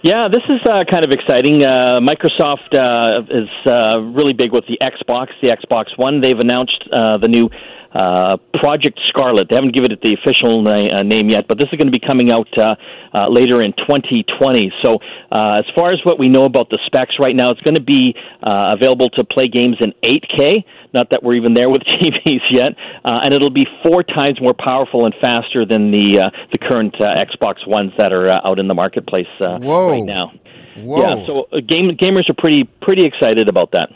[0.03, 1.63] Yeah, this is uh, kind of exciting.
[1.63, 6.21] Uh, Microsoft uh, is uh, really big with the Xbox, the Xbox One.
[6.21, 7.49] They've announced uh, the new
[7.93, 9.49] uh, Project Scarlett.
[9.49, 11.91] They haven't given it the official na- uh, name yet, but this is going to
[11.91, 12.75] be coming out uh,
[13.13, 14.71] uh, later in 2020.
[14.81, 14.99] So,
[15.31, 17.81] uh, as far as what we know about the specs right now, it's going to
[17.81, 20.63] be uh, available to play games in 8K.
[20.93, 22.73] Not that we're even there with TVs yet,
[23.05, 26.95] uh, and it'll be four times more powerful and faster than the uh, the current
[26.99, 30.31] uh, Xbox Ones that are uh, out in the marketplace uh, right now.
[30.77, 31.01] Whoa.
[31.01, 33.89] Yeah, so uh, game gamers are pretty pretty excited about that.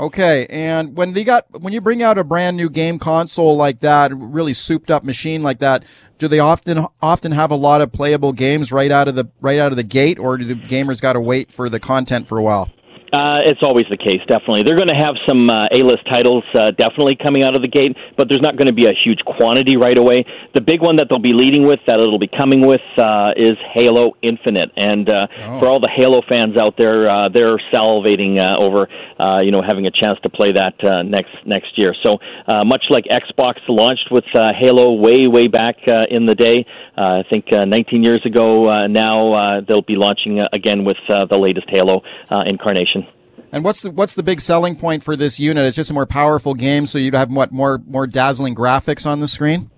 [0.00, 3.80] Okay, and when they got when you bring out a brand new game console like
[3.80, 5.84] that, really souped up machine like that,
[6.18, 9.58] do they often often have a lot of playable games right out of the right
[9.58, 12.38] out of the gate, or do the gamers got to wait for the content for
[12.38, 12.70] a while?
[13.12, 14.62] Uh, it's always the case, definitely.
[14.62, 17.96] They're going to have some uh, A-list titles uh, definitely coming out of the gate,
[18.16, 20.24] but there's not going to be a huge quantity right away.
[20.54, 23.56] The big one that they'll be leading with, that it'll be coming with, uh, is
[23.72, 24.70] Halo Infinite.
[24.76, 25.26] And uh,
[25.58, 29.62] for all the Halo fans out there, uh, they're salivating uh, over, uh, you know,
[29.62, 31.94] having a chance to play that uh, next next year.
[32.02, 36.34] So uh, much like Xbox launched with uh, Halo way way back uh, in the
[36.34, 36.64] day,
[36.96, 38.68] uh, I think uh, 19 years ago.
[38.68, 42.99] Uh, now uh, they'll be launching uh, again with uh, the latest Halo uh, incarnation.
[43.52, 45.66] And what's the, what's the big selling point for this unit?
[45.66, 49.20] It's just a more powerful game, so you'd have what more more dazzling graphics on
[49.20, 49.70] the screen.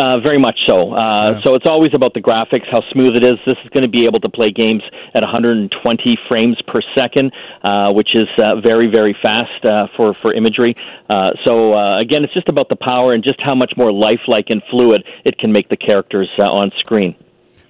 [0.00, 0.94] Uh, very much so.
[0.94, 1.40] Uh, yeah.
[1.42, 3.36] So it's always about the graphics, how smooth it is.
[3.44, 4.82] This is going to be able to play games
[5.12, 7.32] at 120 frames per second,
[7.62, 10.74] uh, which is uh, very, very fast uh, for for imagery.
[11.10, 14.46] Uh, so uh, again, it's just about the power and just how much more lifelike
[14.48, 17.14] and fluid it can make the characters uh, on screen.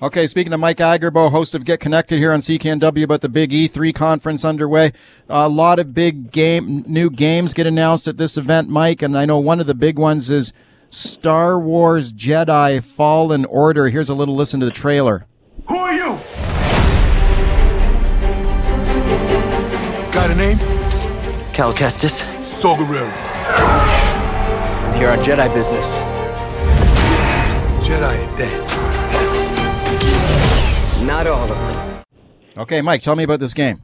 [0.02, 3.50] Okay, speaking to Mike Agerbo, host of Get Connected here on CKNW about the big
[3.50, 4.92] E3 conference underway.
[5.28, 9.26] A lot of big game, new games get announced at this event, Mike, and I
[9.26, 10.54] know one of the big ones is
[10.88, 13.90] Star Wars Jedi Fallen Order.
[13.90, 15.26] Here's a little listen to the trailer.
[15.68, 16.18] Who are you?
[20.12, 20.58] Got a name?
[21.52, 22.24] Cal Kestis.
[22.42, 23.12] Saw Gerrera.
[24.88, 25.98] I'm here on Jedi business.
[27.86, 28.89] Jedi are dead.
[31.02, 32.04] Not all of them.
[32.58, 33.82] Okay, Mike, tell me about this game.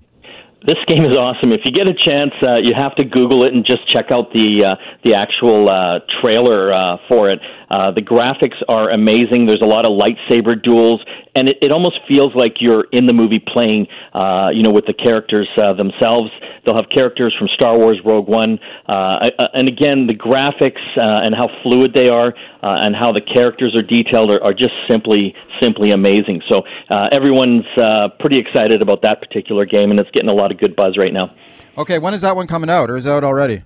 [0.66, 1.52] This game is awesome.
[1.52, 4.32] If you get a chance, uh, you have to Google it and just check out
[4.32, 7.38] the uh, the actual uh, trailer uh, for it.
[7.70, 9.46] Uh, the graphics are amazing.
[9.46, 13.12] There's a lot of lightsaber duels, and it, it almost feels like you're in the
[13.12, 16.30] movie playing, uh, you know, with the characters uh, themselves.
[16.64, 21.34] They'll have characters from Star Wars Rogue One, uh, and again, the graphics uh, and
[21.34, 25.34] how fluid they are, uh, and how the characters are detailed are, are just simply,
[25.60, 26.42] simply amazing.
[26.48, 30.50] So uh, everyone's uh, pretty excited about that particular game, and it's getting a lot
[30.52, 31.34] of good buzz right now.
[31.78, 33.62] Okay, when is that one coming out, or is it out already?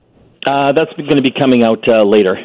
[0.46, 2.38] Uh, that's going to be coming out uh, later.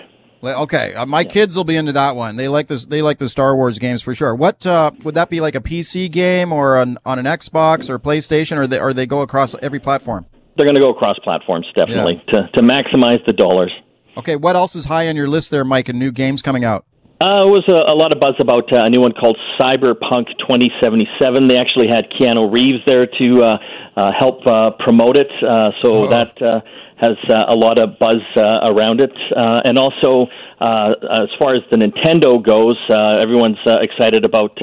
[0.53, 1.29] Okay, uh, my yeah.
[1.29, 2.35] kids will be into that one.
[2.35, 2.85] They like this.
[2.85, 4.35] They like the Star Wars games for sure.
[4.35, 7.99] What uh, would that be like a PC game or an, on an Xbox or
[7.99, 10.25] PlayStation, or they or they go across every platform?
[10.55, 12.41] They're going to go across platforms definitely yeah.
[12.43, 13.71] to to maximize the dollars.
[14.17, 15.89] Okay, what else is high on your list there, Mike?
[15.89, 16.85] And new games coming out?
[17.21, 20.35] Uh, it was a, a lot of buzz about uh, a new one called Cyberpunk
[20.37, 21.47] 2077.
[21.47, 23.57] They actually had Keanu Reeves there to uh,
[23.95, 26.07] uh, help uh, promote it, uh, so oh.
[26.07, 26.59] that uh,
[26.97, 29.11] has uh, a lot of buzz uh, around it.
[29.35, 30.27] Uh, and also,
[30.59, 30.91] uh,
[31.23, 34.59] as far as the Nintendo goes, uh, everyone's uh, excited about.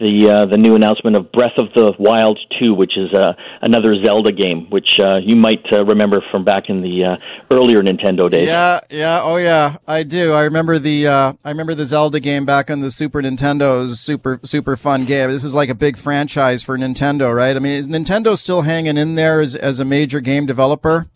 [0.00, 3.10] The the new announcement of Breath of the Wild 2, which is
[3.62, 7.18] another Zelda game, which you might remember from back in the
[7.50, 8.46] earlier Nintendo days.
[8.46, 10.34] Yeah, yeah, oh yeah, I do.
[10.34, 13.80] I remember the I remember the Zelda game back on the Super Nintendo.
[13.80, 15.30] Was super super fun game.
[15.30, 17.56] This is like a big franchise for Nintendo, right?
[17.56, 21.08] I mean, is Nintendo still hanging in there as as a major game developer?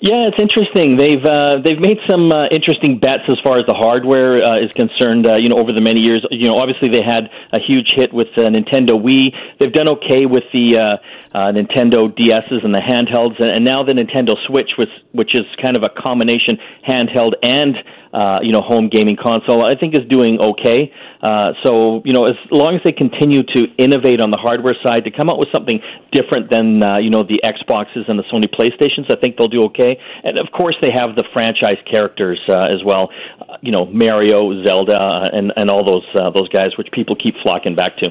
[0.00, 0.96] Yeah, it's interesting.
[0.96, 4.70] They've uh, they've made some uh, interesting bets as far as the hardware uh, is
[4.72, 5.26] concerned.
[5.26, 8.14] Uh, you know, over the many years, you know, obviously they had a huge hit
[8.14, 9.34] with the Nintendo Wii.
[9.58, 13.82] They've done okay with the uh, uh, Nintendo DSs and the handhelds, and, and now
[13.82, 17.74] the Nintendo Switch, which which is kind of a combination handheld and
[18.12, 20.92] uh, you know, home gaming console, I think is doing okay.
[21.22, 25.04] Uh, so, you know, as long as they continue to innovate on the hardware side
[25.04, 25.80] to come out with something
[26.12, 29.64] different than, uh, you know, the Xboxes and the Sony PlayStations, I think they'll do
[29.64, 29.98] okay.
[30.24, 34.62] And of course, they have the franchise characters uh, as well, uh, you know, Mario,
[34.62, 38.10] Zelda, uh, and and all those uh, those guys, which people keep flocking back to.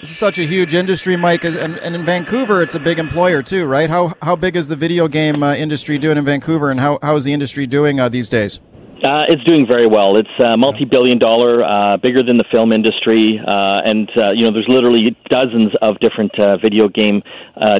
[0.00, 3.42] This is such a huge industry, Mike, and, and in Vancouver, it's a big employer
[3.42, 3.88] too, right?
[3.88, 7.16] How how big is the video game uh, industry doing in Vancouver, and how how
[7.16, 8.60] is the industry doing uh, these days?
[9.04, 10.16] Uh, it's doing very well.
[10.16, 14.50] It's uh, multi-billion dollar, uh, bigger than the film industry, uh, and uh, you know
[14.50, 16.32] there's literally dozens of different
[16.62, 17.22] video game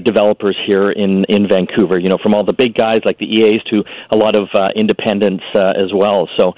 [0.05, 1.99] developers here in in Vancouver.
[1.99, 5.45] You know, from all the big guys like the EA's to a lot of independents
[5.55, 6.29] as well.
[6.37, 6.53] So,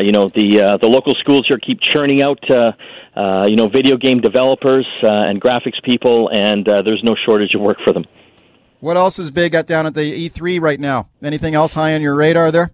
[0.00, 2.44] you know, the the local schools here keep churning out.
[2.48, 7.94] You know, video game developers and graphics people, and there's no shortage of work for
[7.94, 8.04] them.
[8.80, 11.08] What else is big at down at the E3 right now?
[11.22, 12.72] Anything else high on your radar there?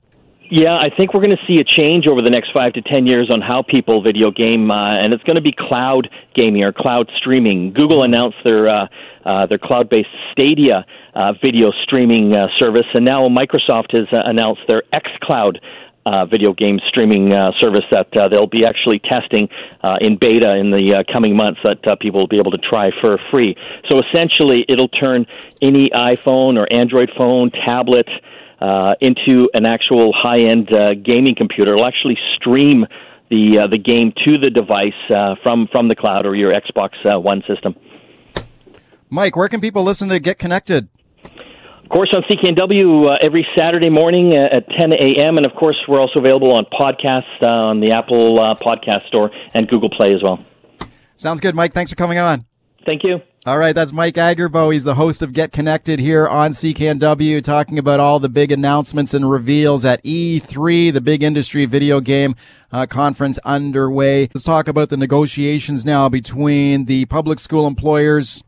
[0.55, 3.07] Yeah, I think we're going to see a change over the next five to ten
[3.07, 6.75] years on how people video game, uh, and it's going to be cloud gaming or
[6.75, 7.73] cloud streaming.
[7.73, 8.87] Google announced their uh,
[9.25, 10.85] uh, their cloud-based Stadia
[11.15, 15.59] uh, video streaming uh, service, and now Microsoft has uh, announced their xCloud
[16.05, 19.49] uh, video game streaming uh, service that uh, they'll be actually testing
[19.83, 22.59] uh, in beta in the uh, coming months that uh, people will be able to
[22.59, 23.57] try for free.
[23.89, 25.25] So essentially, it'll turn
[25.63, 28.09] any iPhone or Android phone, tablet,
[28.63, 31.73] uh, into an actual high-end uh, gaming computer.
[31.73, 32.87] It'll actually stream
[33.29, 36.91] the uh, the game to the device uh, from from the cloud or your Xbox
[37.05, 37.75] uh, One system.
[39.11, 40.89] Mike, where can people listen to get connected?
[41.83, 45.37] Of course, on CKNW uh, every Saturday morning at 10 a.m.
[45.37, 49.31] And of course, we're also available on podcasts uh, on the Apple uh, Podcast Store
[49.53, 50.43] and Google Play as well.
[51.17, 51.75] Sounds good, Mike.
[51.75, 52.47] Thanks for coming on.
[52.87, 53.21] Thank you.
[53.45, 54.73] All right, that's Mike Agerbo.
[54.73, 59.15] He's the host of Get Connected here on CKNW, talking about all the big announcements
[59.15, 62.37] and reveals at E3, the big industry video game
[62.71, 64.29] uh, conference underway.
[64.33, 68.45] Let's talk about the negotiations now between the public school employers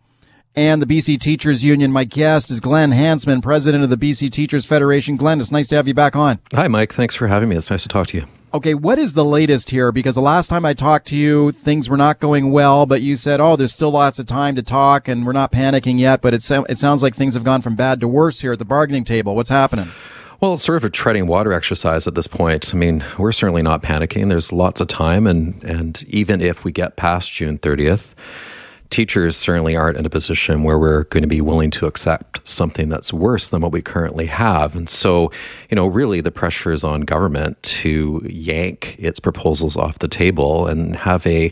[0.55, 1.91] and the BC Teachers Union.
[1.91, 5.17] My guest is Glenn Hansman, president of the BC Teachers Federation.
[5.17, 6.39] Glenn, it's nice to have you back on.
[6.53, 6.93] Hi, Mike.
[6.93, 7.57] Thanks for having me.
[7.57, 8.27] It's nice to talk to you.
[8.55, 9.91] Okay, what is the latest here?
[9.91, 13.17] Because the last time I talked to you, things were not going well, but you
[13.17, 16.35] said, "Oh, there's still lots of time to talk, and we're not panicking yet." But
[16.35, 18.65] it, so- it sounds like things have gone from bad to worse here at the
[18.65, 19.35] bargaining table.
[19.35, 19.89] What's happening?
[20.41, 22.73] Well, it's sort of a treading water exercise at this point.
[22.73, 24.29] I mean, we're certainly not panicking.
[24.29, 28.15] There's lots of time, and and even if we get past June 30th,
[28.91, 32.89] teachers certainly aren't in a position where we're going to be willing to accept something
[32.89, 34.77] that's worse than what we currently have.
[34.77, 35.33] And so,
[35.71, 40.67] you know, really the pressure is on government to yank its proposals off the table
[40.67, 41.51] and have a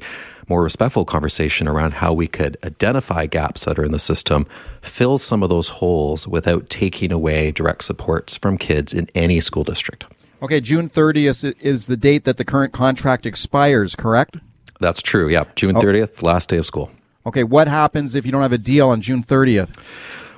[0.49, 4.47] more respectful conversation around how we could identify gaps that are in the system,
[4.83, 9.65] fill some of those holes without taking away direct supports from kids in any school
[9.65, 10.05] district.
[10.43, 14.37] Okay, June 30th is the date that the current contract expires, correct?
[14.81, 15.29] That's true.
[15.29, 16.91] Yeah, June 30th, last day of school.
[17.25, 19.71] Okay, what happens if you don't have a deal on June 30th?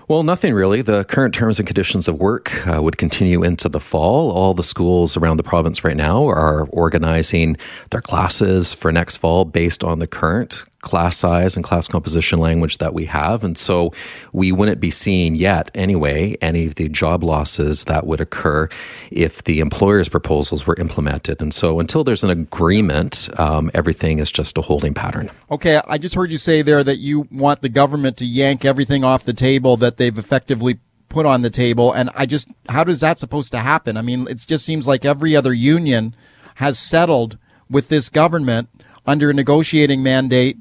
[0.07, 0.83] Well, nothing really.
[0.83, 4.31] The current terms and conditions of work uh, would continue into the fall.
[4.31, 7.57] All the schools around the province right now are organizing
[7.90, 12.79] their classes for next fall based on the current class size and class composition language
[12.79, 13.42] that we have.
[13.42, 13.92] And so
[14.33, 18.68] we wouldn't be seeing yet, anyway, any of the job losses that would occur
[19.11, 21.40] if the employer's proposals were implemented.
[21.40, 25.31] And so until there's an agreement, um, everything is just a holding pattern.
[25.51, 29.03] Okay, I just heard you say there that you want the government to yank everything
[29.03, 31.92] off the table that they've effectively put on the table.
[31.92, 33.97] And I just, how does that supposed to happen?
[33.97, 36.14] I mean, it just seems like every other union
[36.57, 37.38] has settled
[37.70, 38.68] with this government
[39.07, 40.59] under a negotiating mandate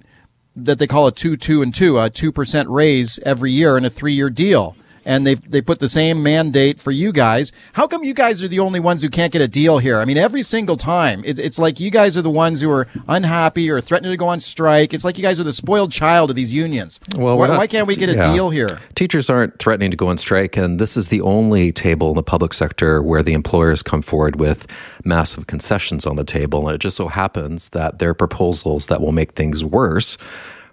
[0.56, 3.86] that they call a two, two, and two, a two percent raise every year in
[3.86, 4.76] a three-year deal.
[5.06, 7.52] And they they put the same mandate for you guys.
[7.74, 10.00] How come you guys are the only ones who can't get a deal here?
[10.00, 12.88] I mean, every single time, it's, it's like you guys are the ones who are
[13.08, 14.94] unhappy or threatening to go on strike.
[14.94, 17.00] It's like you guys are the spoiled child of these unions.
[17.16, 18.34] Well, why, not, why can't we get a yeah.
[18.34, 18.78] deal here?
[18.96, 22.24] Teachers aren't threatening to go on strike, and this is the only table in the
[22.24, 24.68] public sector where the employers come forward with
[25.04, 26.68] massive concessions on the table.
[26.68, 30.18] And it just so happens that their proposals that will make things worse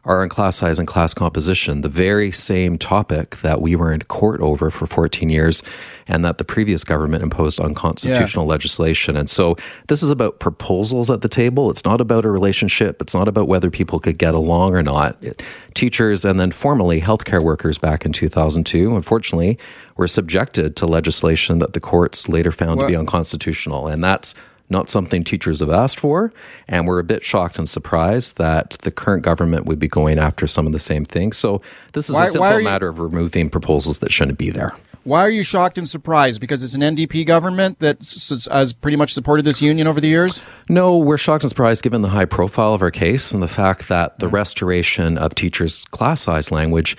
[0.05, 4.01] are in class size and class composition, the very same topic that we were in
[4.03, 5.63] court over for 14 years
[6.09, 8.51] and that the previous government imposed unconstitutional yeah.
[8.51, 9.17] legislation.
[9.17, 9.57] And so
[9.89, 11.71] this is about proposals at the table.
[11.71, 13.03] It's not about a relationship.
[13.03, 15.23] It's not about whether people could get along or not.
[15.23, 15.43] It,
[15.75, 19.59] teachers and then formally healthcare workers back in 2002, unfortunately,
[19.97, 23.87] were subjected to legislation that the courts later found well, to be unconstitutional.
[23.87, 24.35] And that's
[24.71, 26.33] not something teachers have asked for.
[26.69, 30.47] And we're a bit shocked and surprised that the current government would be going after
[30.47, 31.37] some of the same things.
[31.37, 31.61] So
[31.93, 34.75] this is why, a simple matter of removing proposals that shouldn't be there.
[35.05, 36.41] Why are you shocked and surprised?
[36.41, 37.99] Because it's an NDP government that
[38.51, 40.43] has pretty much supported this union over the years?
[40.69, 43.89] No, we're shocked and surprised given the high profile of our case and the fact
[43.89, 44.37] that the mm-hmm.
[44.37, 46.99] restoration of teachers' class size language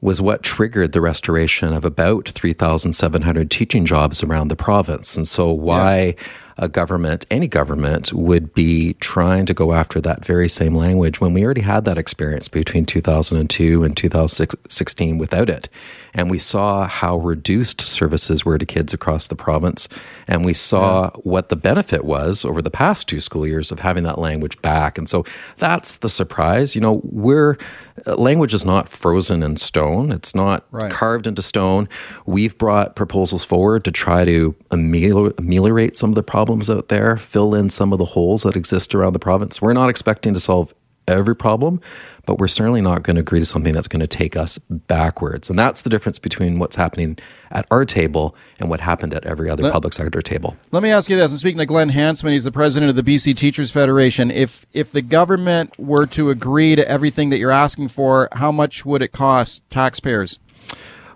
[0.00, 5.16] was what triggered the restoration of about 3,700 teaching jobs around the province.
[5.16, 6.12] And so, why yeah.
[6.56, 11.32] A government, any government, would be trying to go after that very same language when
[11.32, 15.68] we already had that experience between 2002 and 2016 without it?
[16.14, 19.88] And we saw how reduced services were to kids across the province.
[20.28, 21.10] And we saw yeah.
[21.24, 24.96] what the benefit was over the past two school years of having that language back.
[24.96, 25.24] And so
[25.56, 26.76] that's the surprise.
[26.76, 27.58] You know, we're,
[28.06, 30.92] uh, language is not frozen in stone, it's not right.
[30.92, 31.88] carved into stone.
[32.26, 37.54] We've brought proposals forward to try to ameliorate some of the problems out there, fill
[37.54, 39.60] in some of the holes that exist around the province.
[39.60, 40.74] We're not expecting to solve
[41.06, 41.80] every problem,
[42.26, 45.50] but we're certainly not going to agree to something that's going to take us backwards.
[45.50, 47.18] And that's the difference between what's happening
[47.50, 50.56] at our table and what happened at every other let, public sector table.
[50.72, 51.32] Let me ask you this.
[51.32, 54.30] I'm speaking to Glen Hansman, He's the president of the BC Teachers Federation.
[54.30, 58.84] If if the government were to agree to everything that you're asking for, how much
[58.86, 60.38] would it cost taxpayers?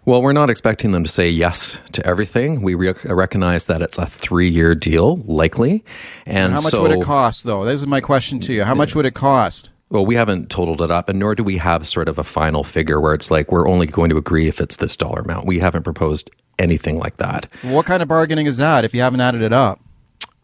[0.09, 2.63] Well, we're not expecting them to say yes to everything.
[2.63, 5.85] We re- recognize that it's a three-year deal, likely.
[6.25, 7.67] And, how much so, would it cost, though?
[7.67, 8.65] This is my question to you.
[8.65, 9.69] How much would it cost?
[9.91, 12.65] Well, we haven't totaled it up, and nor do we have sort of a final
[12.65, 15.45] figure where it's like we're only going to agree if it's this dollar amount.
[15.45, 17.47] We haven't proposed anything like that.
[17.61, 19.79] What kind of bargaining is that if you haven't added it up?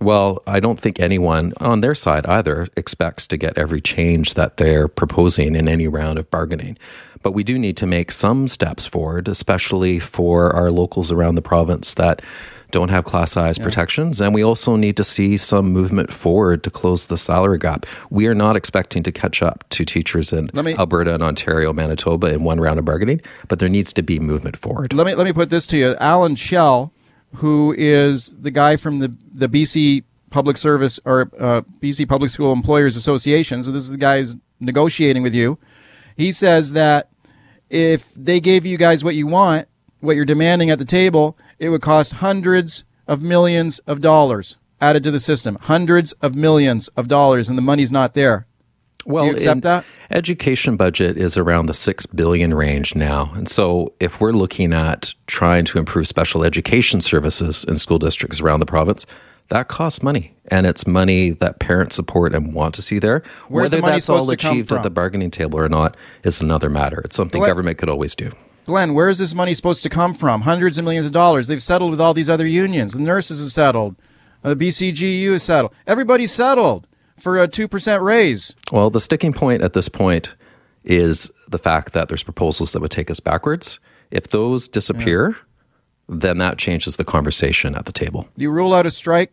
[0.04, 4.58] Well, I don't think anyone on their side either expects to get every change that
[4.58, 6.76] they're proposing in any round of bargaining.
[7.22, 11.42] But we do need to make some steps forward, especially for our locals around the
[11.42, 12.20] province that
[12.70, 13.64] don't have class size yeah.
[13.64, 14.20] protections.
[14.20, 17.86] And we also need to see some movement forward to close the salary gap.
[18.10, 22.34] We are not expecting to catch up to teachers in me, Alberta and Ontario, Manitoba
[22.34, 24.92] in one round of bargaining, but there needs to be movement forward.
[24.92, 25.94] Let me let me put this to you.
[25.98, 26.92] Alan Chell,
[27.36, 32.52] who is the guy from the, the BC Public Service or uh, BC Public School
[32.52, 35.58] Employers Association, so this is the guy who's negotiating with you.
[36.16, 37.10] He says that
[37.70, 39.68] if they gave you guys what you want,
[40.00, 44.56] what you're demanding at the table, it would cost hundreds of millions of dollars.
[44.80, 48.46] added to the system, hundreds of millions of dollars, and the money's not there.
[49.06, 49.84] Well, accept that?
[50.10, 55.12] Education budget is around the six billion range now, and so if we're looking at
[55.26, 59.06] trying to improve special education services in school districts around the province,
[59.48, 63.22] that costs money, and it's money that parents support and want to see there.
[63.48, 65.68] Where's the Whether money that's all supposed to come achieved at the bargaining table or
[65.68, 67.00] not is another matter.
[67.04, 68.32] It's something Glen- government could always do.
[68.66, 70.40] Glen, where is this money supposed to come from?
[70.42, 71.48] Hundreds of millions of dollars.
[71.48, 72.94] They've settled with all these other unions.
[72.94, 73.96] The nurses have settled.
[74.42, 75.74] Uh, The BCGEU has settled.
[75.86, 76.86] Everybody's settled
[77.18, 78.54] for a 2% raise.
[78.72, 80.34] Well, the sticking point at this point
[80.84, 83.80] is the fact that there's proposals that would take us backwards.
[84.10, 85.36] If those disappear,
[86.08, 88.28] then that changes the conversation at the table.
[88.36, 89.32] Do you rule out a strike?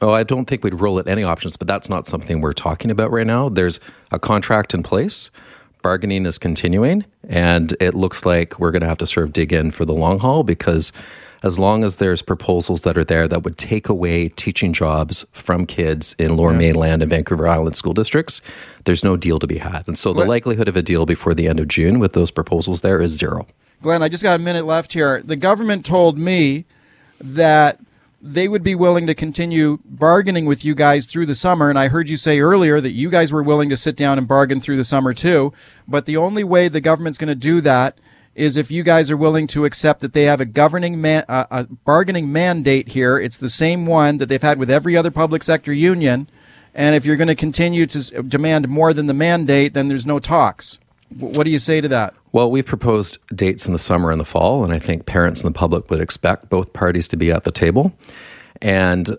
[0.00, 2.90] Oh, I don't think we'd rule out any options, but that's not something we're talking
[2.90, 3.48] about right now.
[3.48, 3.80] There's
[4.12, 5.30] a contract in place.
[5.82, 9.52] Bargaining is continuing, and it looks like we're going to have to sort of dig
[9.52, 10.92] in for the long haul because
[11.42, 15.66] as long as there's proposals that are there that would take away teaching jobs from
[15.66, 18.42] kids in Lower Mainland and Vancouver Island school districts,
[18.84, 19.86] there's no deal to be had.
[19.86, 22.80] And so the likelihood of a deal before the end of June with those proposals
[22.80, 23.46] there is zero.
[23.82, 25.22] Glen, I just got a minute left here.
[25.22, 26.64] The government told me
[27.20, 27.78] that
[28.20, 31.70] they would be willing to continue bargaining with you guys through the summer.
[31.70, 34.26] And I heard you say earlier that you guys were willing to sit down and
[34.26, 35.52] bargain through the summer too.
[35.86, 37.96] But the only way the government's going to do that
[38.38, 41.44] is if you guys are willing to accept that they have a governing man, uh,
[41.50, 43.18] a bargaining mandate here.
[43.18, 46.28] It's the same one that they've had with every other public sector union.
[46.74, 50.20] And if you're going to continue to demand more than the mandate, then there's no
[50.20, 50.78] talks.
[51.18, 52.14] What do you say to that?
[52.30, 55.52] Well, we've proposed dates in the summer and the fall, and I think parents and
[55.52, 57.92] the public would expect both parties to be at the table.
[58.60, 59.16] And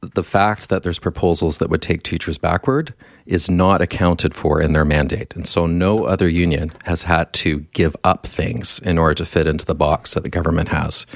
[0.00, 2.94] the fact that there's proposals that would take teachers backward
[3.26, 5.34] is not accounted for in their mandate.
[5.36, 9.46] And so no other union has had to give up things in order to fit
[9.46, 11.06] into the box that the government has.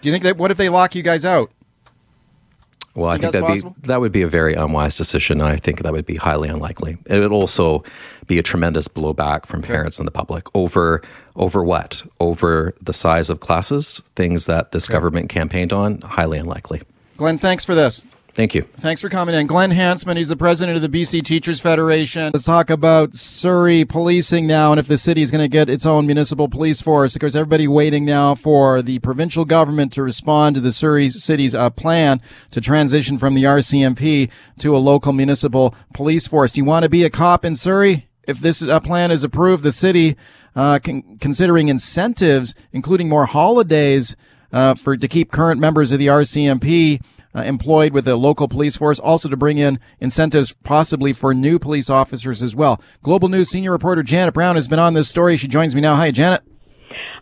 [0.00, 1.50] Do you think that what if they lock you guys out?
[2.94, 5.56] Well, I Think think that'd be that would be a very unwise decision, and I
[5.56, 6.98] think that would be highly unlikely.
[7.06, 7.84] It would also
[8.26, 11.00] be a tremendous blowback from parents and the public over
[11.36, 12.02] over what?
[12.18, 16.00] Over the size of classes, things that this government campaigned on.
[16.00, 16.82] Highly unlikely.
[17.16, 18.02] Glen, thanks for this.
[18.40, 18.62] Thank you.
[18.62, 19.46] Thanks for coming in.
[19.46, 22.30] Glen Hansman, he's the president of the BC Teachers Federation.
[22.32, 25.84] Let's talk about Surrey policing now and if the city is going to get its
[25.84, 27.14] own municipal police force.
[27.14, 31.54] Of course, everybody waiting now for the provincial government to respond to the Surrey city's
[31.54, 32.22] uh, plan
[32.52, 34.30] to transition from the RCMP
[34.60, 36.50] to a local municipal police force.
[36.50, 38.08] Do you want to be a cop in Surrey?
[38.26, 40.16] If this uh, plan is approved, the city,
[40.56, 44.16] uh, con- considering incentives, including more holidays,
[44.50, 47.02] uh, for to keep current members of the RCMP
[47.34, 51.58] uh, employed with the local police force, also to bring in incentives possibly for new
[51.58, 52.80] police officers as well.
[53.02, 55.36] Global News senior reporter Janet Brown has been on this story.
[55.36, 55.96] She joins me now.
[55.96, 56.42] Hi, Janet.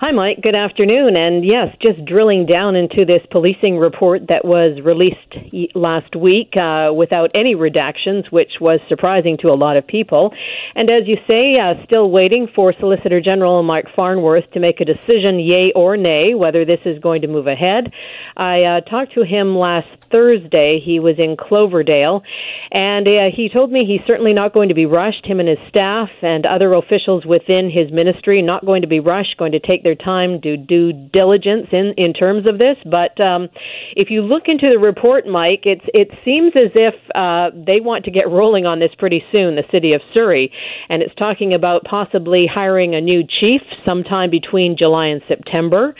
[0.01, 0.42] Hi, Mike.
[0.44, 1.16] Good afternoon.
[1.16, 6.92] And yes, just drilling down into this policing report that was released last week uh,
[6.94, 10.32] without any redactions, which was surprising to a lot of people.
[10.76, 14.84] And as you say, uh, still waiting for Solicitor General Mark Farnworth to make a
[14.84, 17.92] decision, yay or nay, whether this is going to move ahead.
[18.36, 20.78] I uh, talked to him last Thursday.
[20.78, 22.22] He was in Cloverdale,
[22.70, 25.26] and uh, he told me he's certainly not going to be rushed.
[25.26, 29.36] Him and his staff and other officials within his ministry not going to be rushed,
[29.36, 32.76] going to take their time, do due diligence in in terms of this.
[32.84, 33.49] But um,
[33.97, 38.05] if you look into the report, Mike, it's it seems as if uh, they want
[38.05, 39.57] to get rolling on this pretty soon.
[39.57, 40.53] The city of Surrey,
[40.91, 45.95] and it's talking about possibly hiring a new chief sometime between July and September.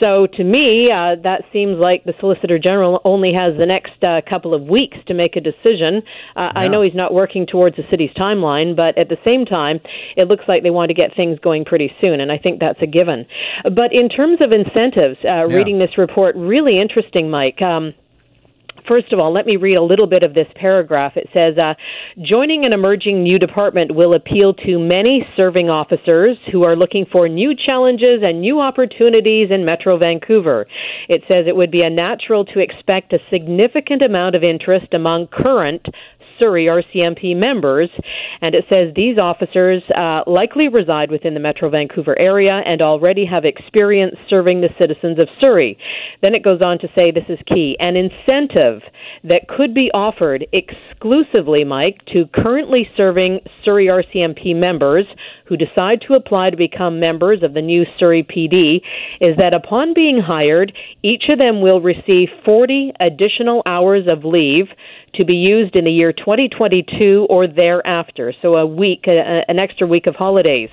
[0.00, 4.22] So to me, uh, that seems like the Solicitor General only has the next uh,
[4.28, 6.02] couple of weeks to make a decision.
[6.34, 9.78] Uh, I know he's not working towards the city's timeline, but at the same time,
[10.16, 12.80] it looks like they want to get things going pretty soon, and I think that's
[12.80, 13.26] a given.
[13.64, 17.60] But in terms of incentives, uh, reading this report, really interesting, Mike.
[17.60, 17.94] Um,
[18.86, 21.12] First of all, let me read a little bit of this paragraph.
[21.16, 21.74] It says, uh,
[22.20, 27.28] joining an emerging new department will appeal to many serving officers who are looking for
[27.28, 30.66] new challenges and new opportunities in Metro Vancouver.
[31.08, 35.28] It says it would be a natural to expect a significant amount of interest among
[35.28, 35.86] current
[36.40, 37.90] Surrey RCMP members,
[38.40, 43.24] and it says these officers uh, likely reside within the Metro Vancouver area and already
[43.26, 45.78] have experience serving the citizens of Surrey.
[46.22, 48.82] Then it goes on to say this is key an incentive
[49.22, 55.06] that could be offered exclusively, Mike, to currently serving Surrey RCMP members
[55.50, 58.80] who decide to apply to become members of the new Surrey PD
[59.20, 60.72] is that upon being hired,
[61.02, 64.68] each of them will receive 40 additional hours of leave
[65.14, 68.32] to be used in the year 2022 or thereafter.
[68.40, 70.70] So a week, a, an extra week of holidays.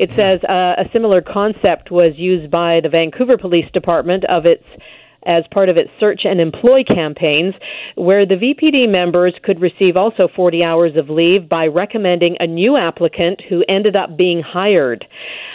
[0.00, 0.16] It hmm.
[0.16, 4.64] says uh, a similar concept was used by the Vancouver Police Department of its
[5.26, 7.54] as part of its search and employ campaigns,
[7.96, 12.76] where the VPD members could receive also 40 hours of leave by recommending a new
[12.76, 15.04] applicant who ended up being hired.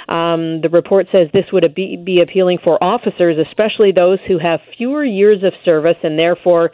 [0.08, 4.60] Um, the report says this would be, be appealing for officers, especially those who have
[4.78, 6.72] fewer years of service and therefore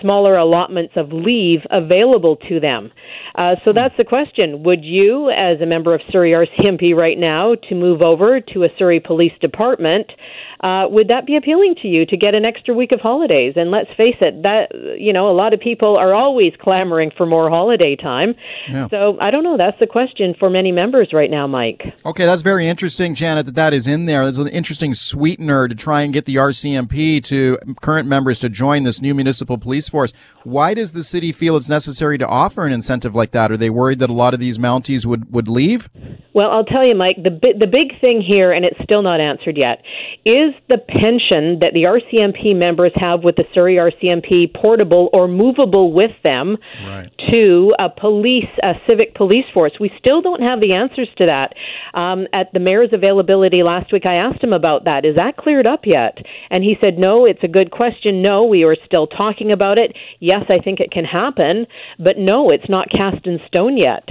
[0.00, 2.90] smaller allotments of leave available to them.
[3.34, 4.62] Uh, so that's the question.
[4.64, 8.68] Would you, as a member of Surrey RCMP right now, to move over to a
[8.78, 10.10] Surrey Police Department,
[10.62, 13.54] uh, would that be appealing to you to get an extra week of holidays?
[13.56, 14.68] And let's face it, that
[14.98, 18.34] you know, a lot of people are always clamoring for more holiday time.
[18.68, 18.88] Yeah.
[18.88, 19.56] So I don't know.
[19.56, 21.82] That's the question for many members right now, Mike.
[22.04, 23.46] Okay, that's very interesting, Janet.
[23.46, 24.24] That that is in there.
[24.24, 28.82] That's an interesting sweetener to try and get the RCMP to current members to join
[28.82, 30.12] this new municipal police force.
[30.44, 33.52] Why does the city feel it's necessary to offer an incentive like that?
[33.52, 35.88] Are they worried that a lot of these Mounties would would leave?
[36.34, 37.16] Well, I'll tell you, Mike.
[37.22, 39.82] The the big thing here, and it's still not answered yet,
[40.24, 45.92] is the pension that the RCMP members have with the Surrey RCMP portable or movable
[45.92, 47.10] with them right.
[47.30, 49.72] to a police, a civic police force.
[49.78, 51.54] We still don't have the answers to that.
[51.98, 55.04] Um, at the mayor's availability last week, I asked him about that.
[55.04, 56.18] Is that cleared up yet?
[56.50, 58.22] And he said, no, it's a good question.
[58.22, 59.96] No, we are still talking about it.
[60.20, 61.66] Yes, I think it can happen,
[61.98, 64.08] but no, it's not cast in stone yet.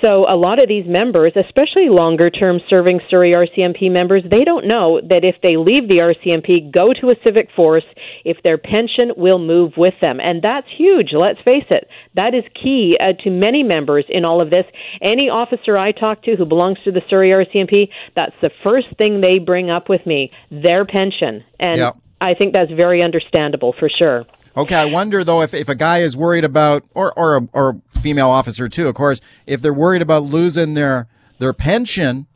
[0.00, 4.66] So a lot of these members, especially longer term serving Surrey RCMP members, they don't
[4.66, 7.84] know that if they leave the RCMP, go to a civic force,
[8.24, 10.20] if their pension will move with them.
[10.20, 11.88] And that's huge, let's face it.
[12.14, 14.64] That is key uh, to many members in all of this.
[15.00, 17.83] Any officer I talk to who belongs to the Surrey RCMP,
[18.14, 21.44] that's the first thing they bring up with me their pension.
[21.58, 21.96] And yep.
[22.20, 24.24] I think that's very understandable for sure.
[24.56, 27.80] Okay, I wonder though if, if a guy is worried about, or or a, or
[27.94, 31.08] a female officer too, of course, if they're worried about losing their
[31.40, 32.26] their pension,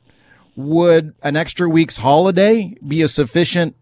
[0.56, 3.76] would an extra week's holiday be a sufficient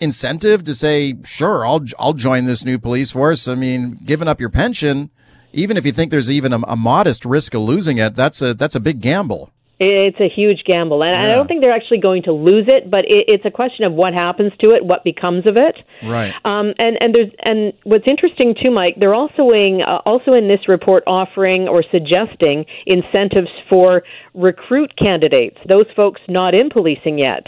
[0.00, 3.48] incentive to say, sure, I'll I'll join this new police force?
[3.48, 5.10] I mean, giving up your pension,
[5.54, 8.52] even if you think there's even a, a modest risk of losing it, that's a
[8.52, 9.50] that's a big gamble.
[9.80, 11.22] It's a huge gamble, and yeah.
[11.22, 12.90] I don't think they're actually going to lose it.
[12.90, 15.76] But it, it's a question of what happens to it, what becomes of it.
[16.04, 16.32] Right.
[16.44, 18.96] Um, and and there's and what's interesting too, Mike.
[18.98, 24.02] They're also in, uh, also in this report offering or suggesting incentives for
[24.34, 27.46] recruit candidates, those folks not in policing yet.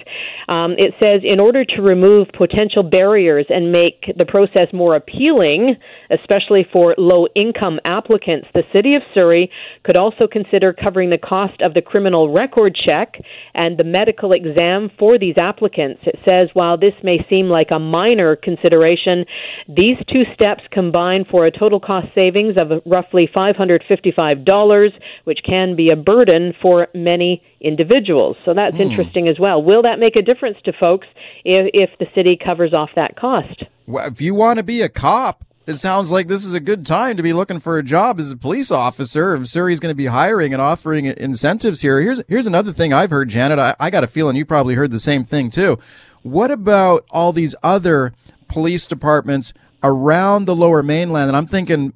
[0.48, 5.76] Um, it says in order to remove potential barriers and make the process more appealing,
[6.10, 9.50] especially for low income applicants, the City of Surrey
[9.84, 13.14] could also consider covering the cost of the criminal record check
[13.54, 16.00] and the medical exam for these applicants.
[16.04, 19.24] It says while this may seem like a minor consideration,
[19.68, 24.90] these two steps combine for a total cost savings of roughly $555,
[25.24, 28.36] which can be a burden for many individuals.
[28.44, 28.80] So that's mm.
[28.80, 29.62] interesting as well.
[29.62, 31.06] Will that make a difference to folks
[31.44, 33.64] if, if the city covers off that cost?
[33.86, 36.84] Well, if you want to be a cop, it sounds like this is a good
[36.84, 39.34] time to be looking for a job as a police officer.
[39.34, 43.10] If Surrey's going to be hiring and offering incentives here, here's here's another thing I've
[43.10, 43.58] heard, Janet.
[43.58, 45.78] I, I got a feeling you probably heard the same thing too.
[46.22, 48.12] What about all these other
[48.48, 49.52] police departments
[49.82, 51.28] around the Lower Mainland?
[51.28, 51.92] And I'm thinking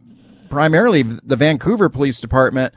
[0.48, 2.72] primarily the Vancouver Police Department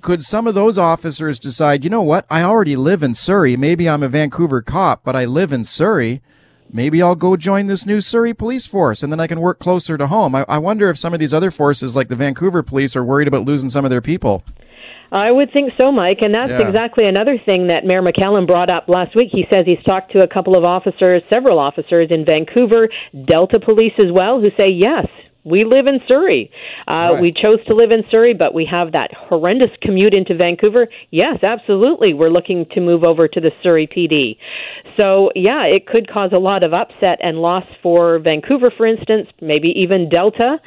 [0.00, 2.26] could some of those officers decide, you know what?
[2.28, 3.56] I already live in Surrey.
[3.56, 6.22] Maybe I'm a Vancouver cop, but I live in Surrey.
[6.74, 9.96] Maybe I'll go join this new Surrey police force and then I can work closer
[9.96, 10.34] to home.
[10.34, 13.28] I, I wonder if some of these other forces like the Vancouver police are worried
[13.28, 14.42] about losing some of their people.
[15.12, 16.66] I would think so, Mike, and that's yeah.
[16.66, 19.28] exactly another thing that Mayor McCallum brought up last week.
[19.30, 22.88] He says he's talked to a couple of officers, several officers in Vancouver,
[23.24, 25.06] Delta Police as well, who say yes,
[25.44, 26.50] we live in Surrey.
[26.88, 27.20] Uh, right.
[27.20, 30.88] We chose to live in Surrey, but we have that horrendous commute into Vancouver.
[31.10, 32.14] Yes, absolutely.
[32.14, 34.36] We're looking to move over to the Surrey PD.
[34.96, 39.28] So, yeah, it could cause a lot of upset and loss for Vancouver, for instance,
[39.40, 40.58] maybe even Delta.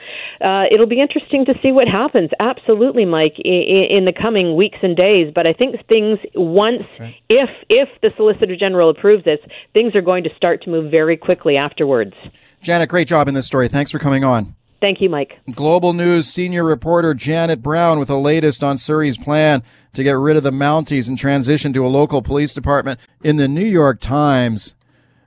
[0.41, 2.29] Uh, it'll be interesting to see what happens.
[2.39, 5.31] Absolutely, Mike, in, in the coming weeks and days.
[5.33, 6.83] But I think things once,
[7.29, 9.39] if if the Solicitor General approves this,
[9.73, 12.13] things are going to start to move very quickly afterwards.
[12.61, 13.67] Janet, great job in this story.
[13.67, 14.55] Thanks for coming on.
[14.79, 15.39] Thank you, Mike.
[15.51, 19.63] Global News senior reporter Janet Brown with the latest on Surrey's plan
[19.93, 22.99] to get rid of the Mounties and transition to a local police department.
[23.23, 24.75] In the New York Times,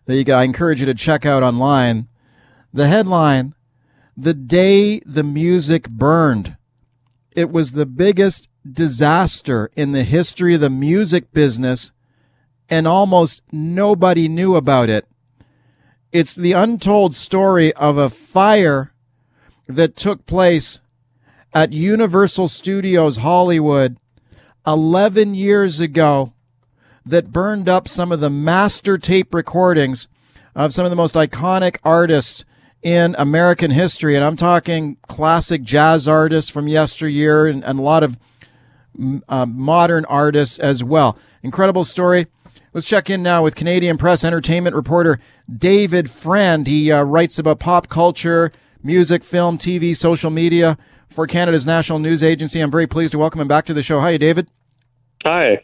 [0.06, 2.06] that I encourage you to check out online,
[2.72, 3.54] the headline,
[4.16, 6.56] The Day the Music Burned.
[7.32, 11.90] It was the biggest disaster in the history of the music business,
[12.68, 15.08] and almost nobody knew about it.
[16.12, 18.92] It's the untold story of a fire
[19.76, 20.80] that took place
[21.52, 23.96] at Universal Studios Hollywood
[24.66, 26.32] 11 years ago
[27.04, 30.08] that burned up some of the master tape recordings
[30.54, 32.44] of some of the most iconic artists
[32.82, 34.14] in American history.
[34.14, 38.18] And I'm talking classic jazz artists from yesteryear and, and a lot of
[39.28, 41.18] uh, modern artists as well.
[41.42, 42.26] Incredible story.
[42.72, 45.18] Let's check in now with Canadian Press Entertainment reporter
[45.52, 46.66] David Friend.
[46.66, 48.52] He uh, writes about pop culture,
[48.82, 50.78] music, film, TV, social media
[51.08, 52.60] for Canada's National News Agency.
[52.60, 54.00] I'm very pleased to welcome him back to the show.
[54.00, 54.48] Hi, David.
[55.24, 55.62] Hi.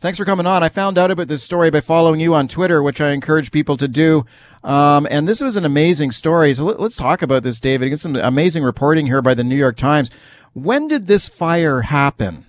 [0.00, 0.62] Thanks for coming on.
[0.62, 3.76] I found out about this story by following you on Twitter, which I encourage people
[3.76, 4.24] to do.
[4.62, 6.54] Um, and this was an amazing story.
[6.54, 7.90] So let, us talk about this, David.
[7.90, 10.10] Get some amazing reporting here by the New York Times.
[10.54, 12.46] When did this fire happen?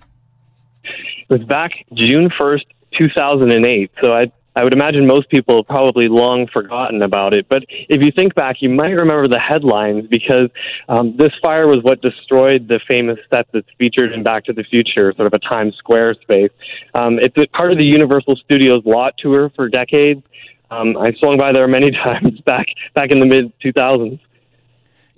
[0.84, 2.64] It was back June 1st,
[2.96, 3.90] 2008.
[4.00, 7.46] So I I would imagine most people have probably long forgotten about it.
[7.48, 10.48] But if you think back, you might remember the headlines because
[10.88, 14.64] um, this fire was what destroyed the famous set that's featured in Back to the
[14.64, 16.50] Future, sort of a Times Square space.
[16.94, 20.22] Um, it's part of the Universal Studios lot tour for decades.
[20.70, 24.18] Um, I swung by there many times back back in the mid 2000s.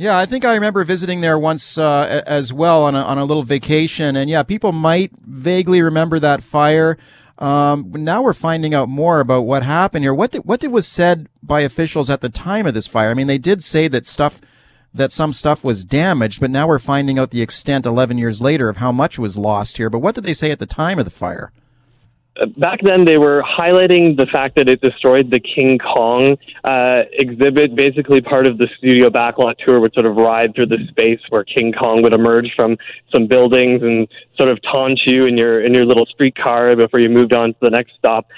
[0.01, 3.25] Yeah, I think I remember visiting there once uh, as well on a, on a
[3.25, 6.97] little vacation, and yeah, people might vaguely remember that fire.
[7.39, 10.15] Um, now we're finding out more about what happened here.
[10.15, 13.11] What did, what did was said by officials at the time of this fire?
[13.11, 14.41] I mean, they did say that stuff
[14.95, 18.69] that some stuff was damaged, but now we're finding out the extent 11 years later
[18.69, 19.91] of how much was lost here.
[19.91, 21.51] But what did they say at the time of the fire?
[22.57, 27.75] Back then they were highlighting the fact that it destroyed the King Kong uh, exhibit.
[27.75, 31.45] Basically, part of the studio backlot tour would sort of ride through the space where
[31.45, 32.77] King Kong would emerge from
[33.11, 37.09] some buildings and sort of taunt you in your in your little streetcar before you
[37.09, 38.29] moved on to the next stop.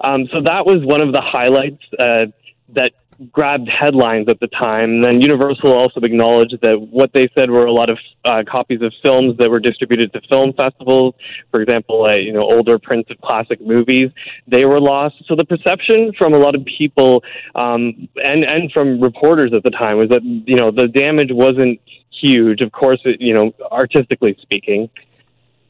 [0.00, 2.26] Um, so that was one of the highlights uh,
[2.74, 2.92] that
[3.32, 4.90] grabbed headlines at the time.
[4.90, 8.80] And then Universal also acknowledged that what they said were a lot of uh, copies
[8.82, 11.14] of films that were distributed to film festivals,
[11.50, 14.10] for example, uh, you know, older prints of classic movies,
[14.46, 15.16] they were lost.
[15.26, 17.22] So the perception from a lot of people
[17.54, 21.80] um, and and from reporters at the time was that you know the damage wasn't
[22.10, 22.60] huge.
[22.60, 24.88] Of course, you know, artistically speaking.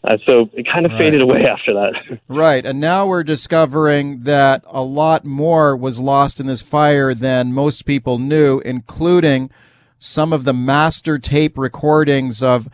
[0.09, 0.98] Uh, so it kind of right.
[0.98, 2.18] faded away after that.
[2.28, 2.64] right.
[2.64, 7.84] And now we're discovering that a lot more was lost in this fire than most
[7.84, 9.50] people knew, including
[9.98, 12.70] some of the master tape recordings of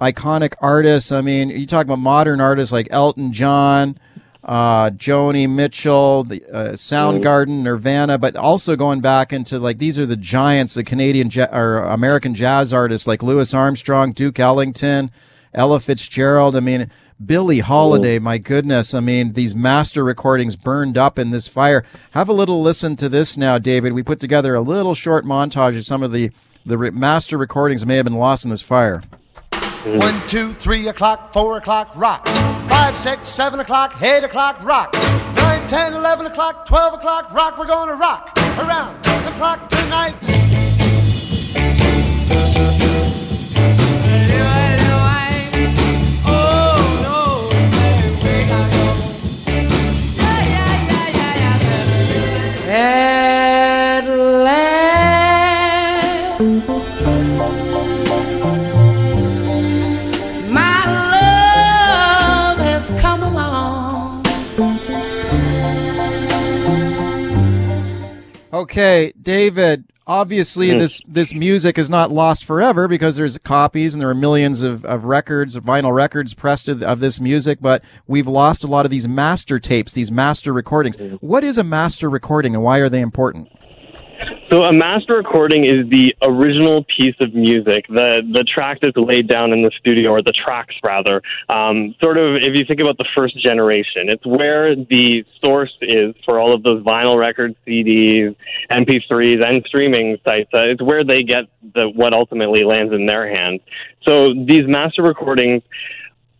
[0.00, 1.12] iconic artists.
[1.12, 3.98] I mean, you talk about modern artists like Elton John,
[4.42, 10.06] uh, Joni Mitchell, the uh, Soundgarden, Nirvana, but also going back into like these are
[10.06, 15.10] the giants, the Canadian ja- or American jazz artists like Louis Armstrong, Duke Ellington.
[15.54, 16.56] Ella Fitzgerald.
[16.56, 16.90] I mean,
[17.24, 18.20] Billie Holiday, oh.
[18.20, 18.94] my goodness.
[18.94, 21.84] I mean, these master recordings burned up in this fire.
[22.12, 23.92] Have a little listen to this now, David.
[23.92, 26.30] We put together a little short montage of some of the,
[26.64, 29.02] the re- master recordings that may have been lost in this fire.
[29.84, 32.26] One, two, three o'clock, four o'clock, rock.
[32.68, 34.92] Five, six, seven o'clock, eight o'clock, rock.
[35.36, 37.58] Nine, ten, eleven o'clock, twelve o'clock, rock.
[37.58, 40.14] We're gonna rock around the clock tonight.
[52.70, 54.68] At last,
[60.50, 64.26] my love has come along.
[68.52, 69.84] Okay, David.
[70.08, 70.78] Obviously, mm.
[70.78, 74.82] this this music is not lost forever because there's copies and there are millions of,
[74.86, 77.58] of records, of vinyl records pressed of, of this music.
[77.60, 80.96] But we've lost a lot of these master tapes, these master recordings.
[80.96, 81.18] Mm.
[81.20, 83.52] What is a master recording, and why are they important?
[84.50, 89.28] So a master recording is the original piece of music, the the track that's laid
[89.28, 91.22] down in the studio, or the tracks rather.
[91.48, 96.14] Um, sort of, if you think about the first generation, it's where the source is
[96.24, 98.34] for all of those vinyl records, CDs,
[98.70, 100.50] MP3s, and streaming sites.
[100.52, 101.44] Uh, it's where they get
[101.74, 103.60] the what ultimately lands in their hands.
[104.02, 105.62] So these master recordings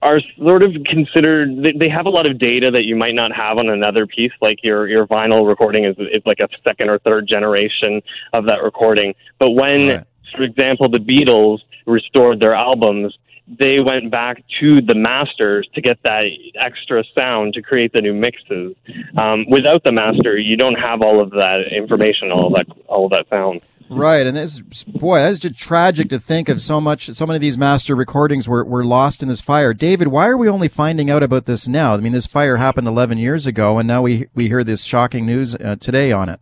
[0.01, 3.59] are sort of considered they have a lot of data that you might not have
[3.59, 7.27] on another piece like your your vinyl recording is is like a second or third
[7.27, 8.01] generation
[8.33, 10.05] of that recording but when right.
[10.37, 13.19] for example the Beatles restored their albums
[13.59, 16.25] they went back to the masters to get that
[16.61, 18.75] extra sound to create the new mixes
[19.17, 23.29] um, without the master you don't have all of that information all that all that
[23.29, 27.09] sound Right, and this boy, that's just tragic to think of so much.
[27.09, 29.73] So many of these master recordings were, were lost in this fire.
[29.73, 31.95] David, why are we only finding out about this now?
[31.95, 35.25] I mean, this fire happened 11 years ago, and now we we hear this shocking
[35.25, 36.41] news uh, today on it.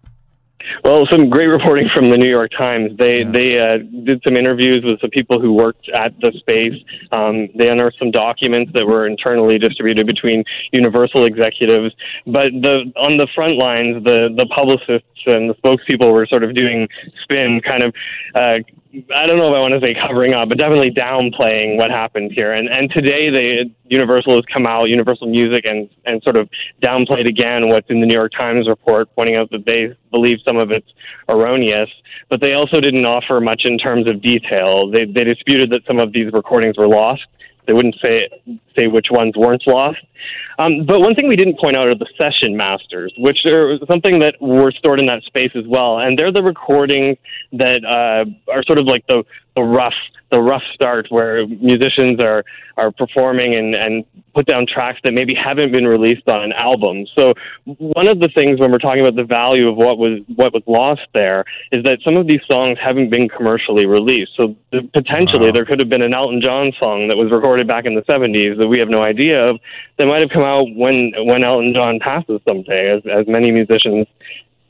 [0.84, 2.96] Well, some great reporting from the New York Times.
[2.96, 3.30] They yeah.
[3.30, 6.74] they uh, did some interviews with some people who worked at the space.
[7.12, 11.94] Um, they unearthed some documents that were internally distributed between Universal executives.
[12.26, 16.54] But the on the front lines, the the publicists and the spokespeople were sort of
[16.54, 16.88] doing
[17.22, 17.94] spin, kind of.
[18.34, 18.58] Uh,
[19.14, 22.32] I don't know if I want to say covering up, but definitely downplaying what happened
[22.32, 22.52] here.
[22.52, 26.48] And and today they Universal has come out, Universal Music, and and sort of
[26.82, 30.56] downplayed again what's in the New York Times report, pointing out that they believe some
[30.56, 30.88] of it's
[31.28, 31.90] erroneous.
[32.30, 34.90] But they also didn't offer much in terms of detail.
[34.90, 37.26] They they disputed that some of these recordings were lost.
[37.66, 38.28] They wouldn't say
[38.74, 39.98] say which ones weren't lost.
[40.58, 44.20] Um, but one thing we didn't point out are the session masters, which are something
[44.20, 47.18] that were stored in that space as well, and they're the recordings
[47.52, 49.22] that uh, are sort of like the
[49.56, 49.94] the rough
[50.30, 52.44] the rough start where musicians are
[52.76, 54.04] are performing and and
[54.34, 57.06] put down tracks that maybe haven't been released on an album.
[57.14, 57.32] So
[57.64, 60.62] one of the things when we're talking about the value of what was what was
[60.66, 64.32] lost there is that some of these songs haven't been commercially released.
[64.36, 65.52] So the, potentially wow.
[65.52, 68.58] there could have been an Elton John song that was recorded back in the 70s
[68.58, 69.58] that we have no idea of
[69.96, 74.06] that might have come out when when Elton John passes someday as as many musicians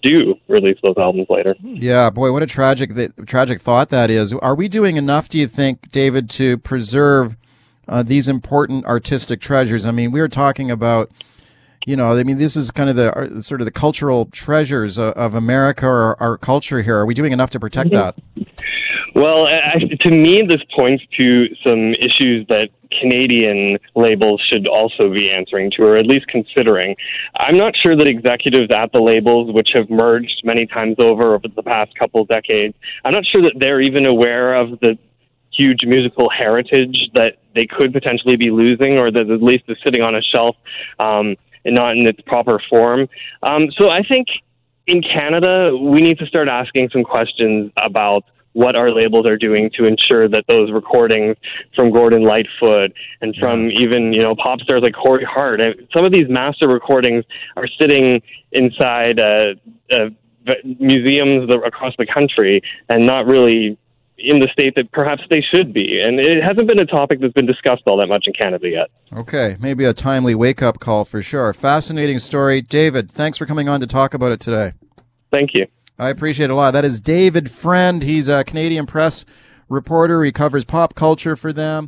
[0.02, 1.54] do release those albums later.
[1.62, 2.90] Yeah, boy, what a tragic
[3.26, 4.32] tragic thought that is.
[4.32, 7.36] Are we doing enough, do you think, David, to preserve
[7.88, 9.86] uh, these important artistic treasures?
[9.86, 11.10] I mean, we are talking about,
[11.86, 14.98] you know, I mean, this is kind of the uh, sort of the cultural treasures
[14.98, 16.96] of, of America or our culture here.
[16.98, 18.18] Are we doing enough to protect mm-hmm.
[18.36, 18.46] that?
[19.14, 22.68] Well, I, to me, this points to some issues that
[23.00, 26.96] Canadian labels should also be answering to, or at least considering.
[27.36, 31.48] I'm not sure that executives at the labels, which have merged many times over over
[31.48, 32.74] the past couple decades,
[33.04, 34.98] I'm not sure that they're even aware of the
[35.56, 40.02] huge musical heritage that they could potentially be losing, or that at least is sitting
[40.02, 40.56] on a shelf
[40.98, 41.36] um,
[41.66, 43.08] and not in its proper form.
[43.42, 44.28] Um, so I think
[44.86, 49.70] in Canada, we need to start asking some questions about what our labels are doing
[49.76, 51.36] to ensure that those recordings
[51.74, 53.80] from Gordon Lightfoot and from yeah.
[53.80, 55.60] even you know pop stars like Corey Hart,
[55.92, 57.24] some of these master recordings
[57.56, 59.54] are sitting inside uh,
[59.90, 60.08] uh,
[60.78, 63.76] museums across the country and not really
[64.18, 66.00] in the state that perhaps they should be.
[66.00, 68.90] And it hasn't been a topic that's been discussed all that much in Canada yet.
[69.12, 71.52] Okay, maybe a timely wake up call for sure.
[71.52, 72.62] Fascinating story.
[72.62, 74.72] David, thanks for coming on to talk about it today.
[75.30, 75.66] Thank you.
[75.98, 76.72] I appreciate it a lot.
[76.72, 78.02] That is David Friend.
[78.02, 79.24] He's a Canadian press
[79.68, 80.22] reporter.
[80.24, 81.84] He covers pop culture for them.